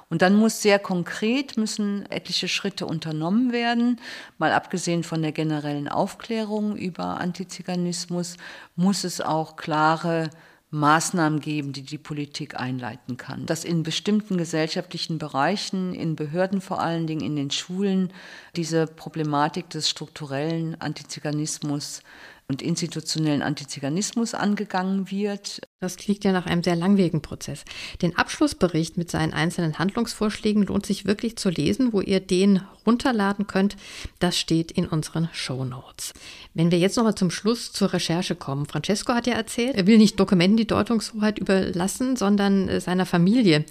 [0.08, 4.00] Und dann muss sehr konkret müssen etliche Schritte unternommen werden.
[4.38, 8.36] Mal abgesehen von der generellen Aufklärung über Antiziganismus
[8.76, 10.30] muss es auch klare
[10.70, 13.46] Maßnahmen geben, die die Politik einleiten kann.
[13.46, 18.12] Dass in bestimmten gesellschaftlichen Bereichen, in Behörden vor allen Dingen, in den Schulen,
[18.54, 22.02] diese Problematik des strukturellen Antiziganismus
[22.50, 25.60] und institutionellen Antiziganismus angegangen wird.
[25.80, 27.62] Das klingt ja nach einem sehr langwierigen Prozess.
[28.00, 33.46] Den Abschlussbericht mit seinen einzelnen Handlungsvorschlägen lohnt sich wirklich zu lesen, wo ihr den runterladen
[33.46, 33.76] könnt.
[34.18, 36.14] Das steht in unseren Show Notes.
[36.54, 38.64] Wenn wir jetzt nochmal zum Schluss zur Recherche kommen.
[38.64, 43.66] Francesco hat ja erzählt, er will nicht Dokumenten die Deutungshoheit überlassen, sondern äh, seiner Familie.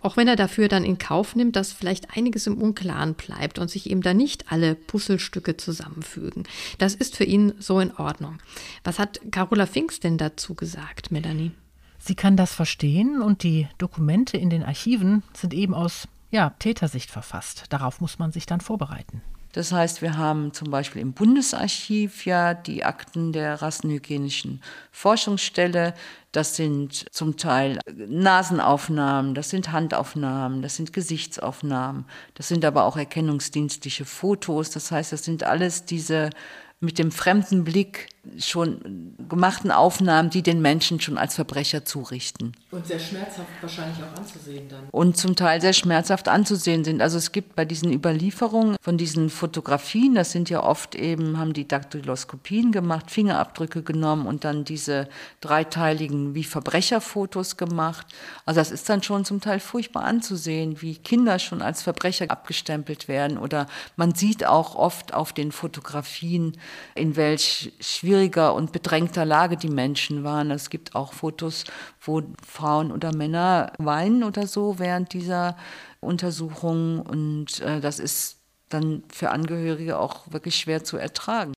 [0.00, 3.68] Auch wenn er dafür dann in Kauf nimmt, dass vielleicht einiges im Unklaren bleibt und
[3.68, 6.44] sich eben da nicht alle Puzzlestücke zusammenfügen.
[6.78, 8.38] Das ist für ihn so in Ordnung.
[8.84, 11.50] Was hat Carola Finks denn dazu gesagt, Melanie?
[11.98, 17.10] Sie kann das verstehen und die Dokumente in den Archiven sind eben aus ja, Tätersicht
[17.10, 17.64] verfasst.
[17.70, 19.22] Darauf muss man sich dann vorbereiten.
[19.58, 25.94] Das heißt, wir haben zum Beispiel im Bundesarchiv ja die Akten der Rassenhygienischen Forschungsstelle.
[26.30, 32.04] Das sind zum Teil Nasenaufnahmen, das sind Handaufnahmen, das sind Gesichtsaufnahmen,
[32.34, 34.70] das sind aber auch erkennungsdienstliche Fotos.
[34.70, 36.30] Das heißt, das sind alles diese
[36.78, 42.52] mit dem fremden Blick schon gemachten Aufnahmen, die den Menschen schon als Verbrecher zurichten.
[42.70, 44.88] Und sehr schmerzhaft wahrscheinlich auch anzusehen dann.
[44.90, 47.00] Und zum Teil sehr schmerzhaft anzusehen sind.
[47.00, 51.52] Also es gibt bei diesen Überlieferungen von diesen Fotografien, das sind ja oft eben, haben
[51.52, 55.08] die Daktyloskopien gemacht, Fingerabdrücke genommen und dann diese
[55.40, 58.06] dreiteiligen wie Verbrecherfotos gemacht.
[58.44, 63.08] Also das ist dann schon zum Teil furchtbar anzusehen, wie Kinder schon als Verbrecher abgestempelt
[63.08, 63.38] werden.
[63.38, 63.66] Oder
[63.96, 66.56] man sieht auch oft auf den Fotografien,
[66.94, 67.72] in welch
[68.18, 70.50] schwieriger und bedrängter Lage die Menschen waren.
[70.50, 71.64] Es gibt auch Fotos,
[72.00, 75.56] wo Frauen oder Männer weinen oder so während dieser
[76.00, 77.00] Untersuchung.
[77.00, 78.38] Und äh, das ist
[78.68, 81.52] dann für Angehörige auch wirklich schwer zu ertragen.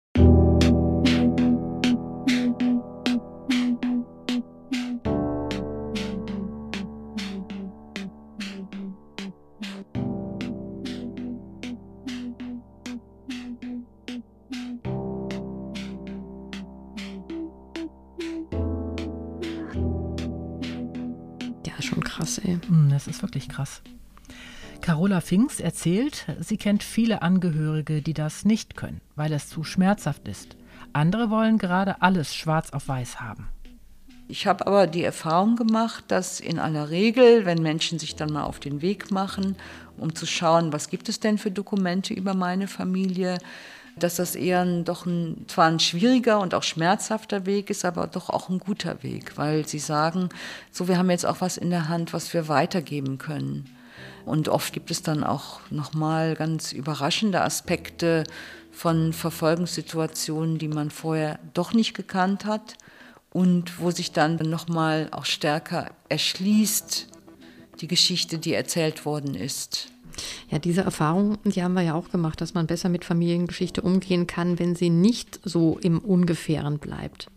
[23.29, 23.81] Wirklich krass.
[24.81, 30.27] Carola Finks erzählt, sie kennt viele Angehörige, die das nicht können, weil es zu schmerzhaft
[30.27, 30.55] ist.
[30.93, 33.47] Andere wollen gerade alles schwarz auf weiß haben.
[34.27, 38.43] Ich habe aber die Erfahrung gemacht, dass in aller Regel, wenn Menschen sich dann mal
[38.43, 39.55] auf den Weg machen,
[39.97, 43.37] um zu schauen, was gibt es denn für Dokumente über meine Familie,
[43.99, 48.07] dass das eher ein, doch ein, zwar ein schwieriger und auch schmerzhafter Weg ist, aber
[48.07, 50.29] doch auch ein guter Weg, weil sie sagen,
[50.71, 53.69] so, wir haben jetzt auch was in der Hand, was wir weitergeben können.
[54.25, 58.23] Und oft gibt es dann auch nochmal ganz überraschende Aspekte
[58.71, 62.75] von Verfolgungssituationen, die man vorher doch nicht gekannt hat
[63.31, 67.07] und wo sich dann nochmal auch stärker erschließt
[67.81, 69.87] die Geschichte, die erzählt worden ist.
[70.49, 74.27] Ja, diese Erfahrung, die haben wir ja auch gemacht, dass man besser mit Familiengeschichte umgehen
[74.27, 77.27] kann, wenn sie nicht so im Ungefähren bleibt.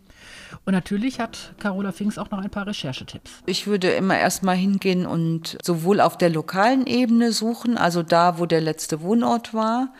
[0.65, 3.31] Und natürlich hat Carola Finks auch noch ein paar Recherchetipps.
[3.45, 8.45] Ich würde immer erstmal hingehen und sowohl auf der lokalen Ebene suchen, also da, wo
[8.45, 9.93] der letzte Wohnort war,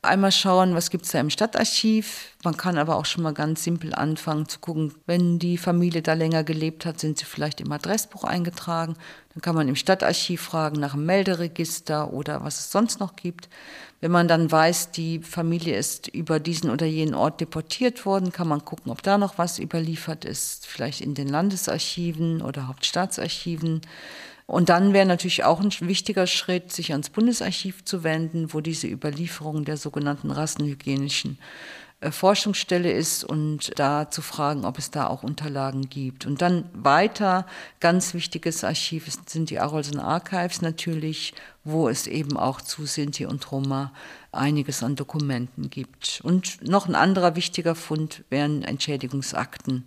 [0.00, 2.36] Einmal schauen, was gibt es da im Stadtarchiv.
[2.44, 6.12] Man kann aber auch schon mal ganz simpel anfangen zu gucken, wenn die Familie da
[6.12, 8.94] länger gelebt hat, sind sie vielleicht im Adressbuch eingetragen.
[9.34, 13.48] Dann kann man im Stadtarchiv fragen nach einem Melderegister oder was es sonst noch gibt.
[14.00, 18.46] Wenn man dann weiß, die Familie ist über diesen oder jenen Ort deportiert worden, kann
[18.46, 23.80] man gucken, ob da noch was überliefert ist, vielleicht in den Landesarchiven oder Hauptstaatsarchiven.
[24.48, 28.86] Und dann wäre natürlich auch ein wichtiger Schritt, sich ans Bundesarchiv zu wenden, wo diese
[28.86, 31.38] Überlieferung der sogenannten rassenhygienischen
[32.00, 36.24] äh, Forschungsstelle ist und da zu fragen, ob es da auch Unterlagen gibt.
[36.24, 37.44] Und dann weiter,
[37.80, 43.52] ganz wichtiges Archiv sind die Arolsen Archives natürlich, wo es eben auch zu Sinti und
[43.52, 43.92] Roma
[44.32, 46.22] einiges an Dokumenten gibt.
[46.24, 49.84] Und noch ein anderer wichtiger Fund wären Entschädigungsakten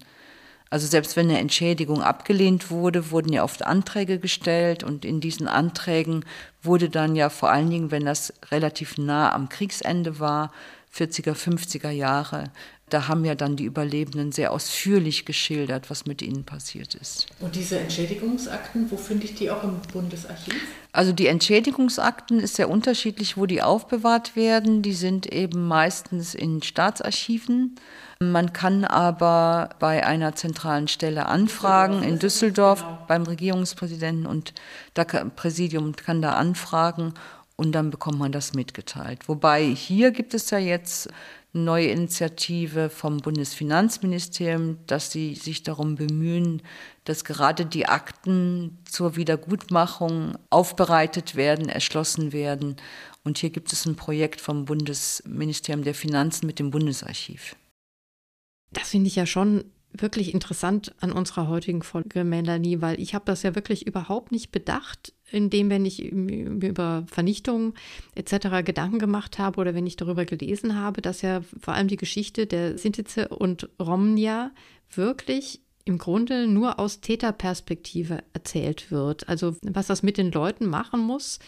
[0.72, 5.50] also selbst wenn eine Entschädigung abgelehnt wurde, wurden ja oft Anträge gestellt und in diesen
[5.50, 6.26] Anträgen
[6.64, 10.52] wurde dann ja vor allen Dingen, wenn das relativ nah am Kriegsende war,
[10.96, 12.52] 40er, 50er Jahre,
[12.90, 17.28] da haben ja dann die Überlebenden sehr ausführlich geschildert, was mit ihnen passiert ist.
[17.40, 20.56] Und diese Entschädigungsakten, wo finde ich die auch im Bundesarchiv?
[20.94, 24.82] Also die Entschädigungsakten ist sehr unterschiedlich, wo die aufbewahrt werden.
[24.82, 27.76] Die sind eben meistens in Staatsarchiven
[28.22, 33.06] man kann aber bei einer zentralen Stelle anfragen in Düsseldorf genau.
[33.08, 34.54] beim Regierungspräsidenten und
[34.94, 37.16] das Präsidium kann da anfragen
[37.56, 39.28] und dann bekommt man das mitgeteilt.
[39.28, 41.10] Wobei hier gibt es ja jetzt
[41.54, 46.62] eine neue Initiative vom Bundesfinanzministerium, dass sie sich darum bemühen,
[47.06, 52.76] dass gerade die Akten zur Wiedergutmachung aufbereitet werden, erschlossen werden.
[53.24, 57.56] Und hier gibt es ein Projekt vom Bundesministerium der Finanzen mit dem Bundesarchiv.
[58.72, 63.26] Das finde ich ja schon wirklich interessant an unserer heutigen Folge, Melanie, weil ich habe
[63.26, 67.74] das ja wirklich überhaupt nicht bedacht, indem wenn ich über Vernichtung
[68.16, 68.64] etc.
[68.64, 72.48] Gedanken gemacht habe oder wenn ich darüber gelesen habe, dass ja vor allem die Geschichte
[72.48, 74.52] der Sintize und Romnia
[74.94, 79.28] wirklich im Grunde nur aus Täterperspektive erzählt wird.
[79.28, 81.40] Also was das mit den Leuten machen muss,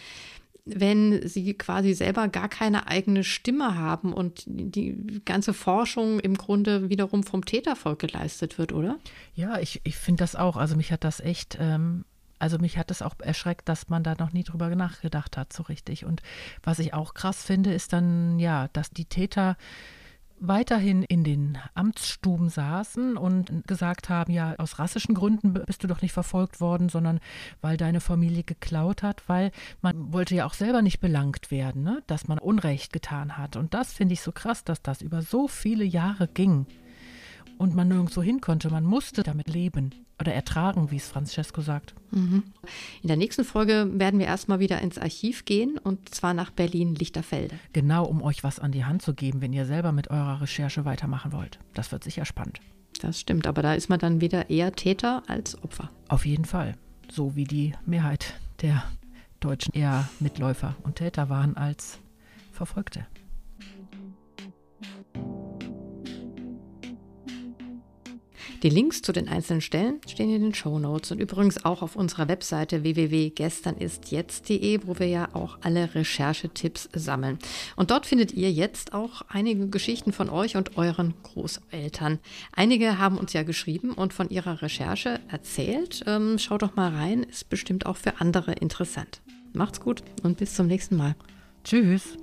[0.66, 6.88] wenn sie quasi selber gar keine eigene Stimme haben und die ganze Forschung im Grunde
[6.88, 8.98] wiederum vom Tätervolk geleistet wird, oder?
[9.34, 10.56] Ja, ich, ich finde das auch.
[10.56, 12.06] Also mich hat das echt, ähm,
[12.38, 15.64] also mich hat es auch erschreckt, dass man da noch nie drüber nachgedacht hat, so
[15.64, 16.06] richtig.
[16.06, 16.22] Und
[16.62, 19.58] was ich auch krass finde, ist dann, ja, dass die Täter
[20.40, 26.02] weiterhin in den Amtsstuben saßen und gesagt haben, ja, aus rassischen Gründen bist du doch
[26.02, 27.20] nicht verfolgt worden, sondern
[27.60, 32.02] weil deine Familie geklaut hat, weil man wollte ja auch selber nicht belangt werden, ne?
[32.06, 33.56] dass man Unrecht getan hat.
[33.56, 36.66] Und das finde ich so krass, dass das über so viele Jahre ging
[37.58, 38.70] und man nirgendwo hin konnte.
[38.70, 41.94] Man musste damit leben oder ertragen, wie es Francesco sagt.
[42.10, 42.44] Mhm.
[43.02, 47.58] In der nächsten Folge werden wir erstmal wieder ins Archiv gehen und zwar nach Berlin-Lichterfelde.
[47.72, 50.84] Genau, um euch was an die Hand zu geben, wenn ihr selber mit eurer Recherche
[50.84, 51.58] weitermachen wollt.
[51.74, 52.60] Das wird sicher spannend.
[53.00, 55.90] Das stimmt, aber da ist man dann wieder eher Täter als Opfer.
[56.08, 56.76] Auf jeden Fall.
[57.10, 58.84] So wie die Mehrheit der
[59.40, 61.98] Deutschen eher Mitläufer und Täter waren als
[62.52, 63.06] Verfolgte.
[68.64, 71.96] Die Links zu den einzelnen Stellen stehen in den Show Notes und übrigens auch auf
[71.96, 77.38] unserer Webseite www.gesternistjetzt.de, wo wir ja auch alle Recherchetipps sammeln.
[77.76, 82.20] Und dort findet ihr jetzt auch einige Geschichten von euch und euren Großeltern.
[82.52, 86.02] Einige haben uns ja geschrieben und von ihrer Recherche erzählt.
[86.06, 89.20] Ähm, schaut doch mal rein, ist bestimmt auch für andere interessant.
[89.52, 91.16] Macht's gut und bis zum nächsten Mal.
[91.64, 92.16] Tschüss.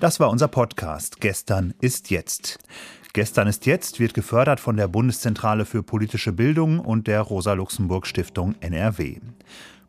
[0.00, 1.20] Das war unser Podcast.
[1.20, 2.58] Gestern ist jetzt.
[3.12, 9.18] Gestern ist jetzt wird gefördert von der Bundeszentrale für politische Bildung und der Rosa-Luxemburg-Stiftung NRW.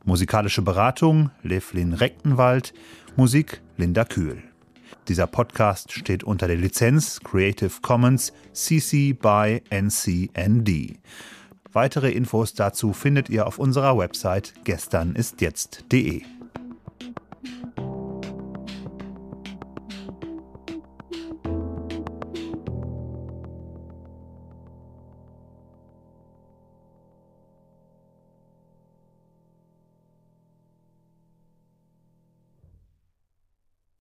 [0.03, 2.74] Musikalische Beratung Livlin Rechtenwald,
[3.16, 4.43] Musik Linda Kühl.
[5.07, 10.99] Dieser Podcast steht unter der Lizenz Creative Commons CC by NCND.
[11.72, 16.24] Weitere Infos dazu findet ihr auf unserer Website gesternistjetzt.de.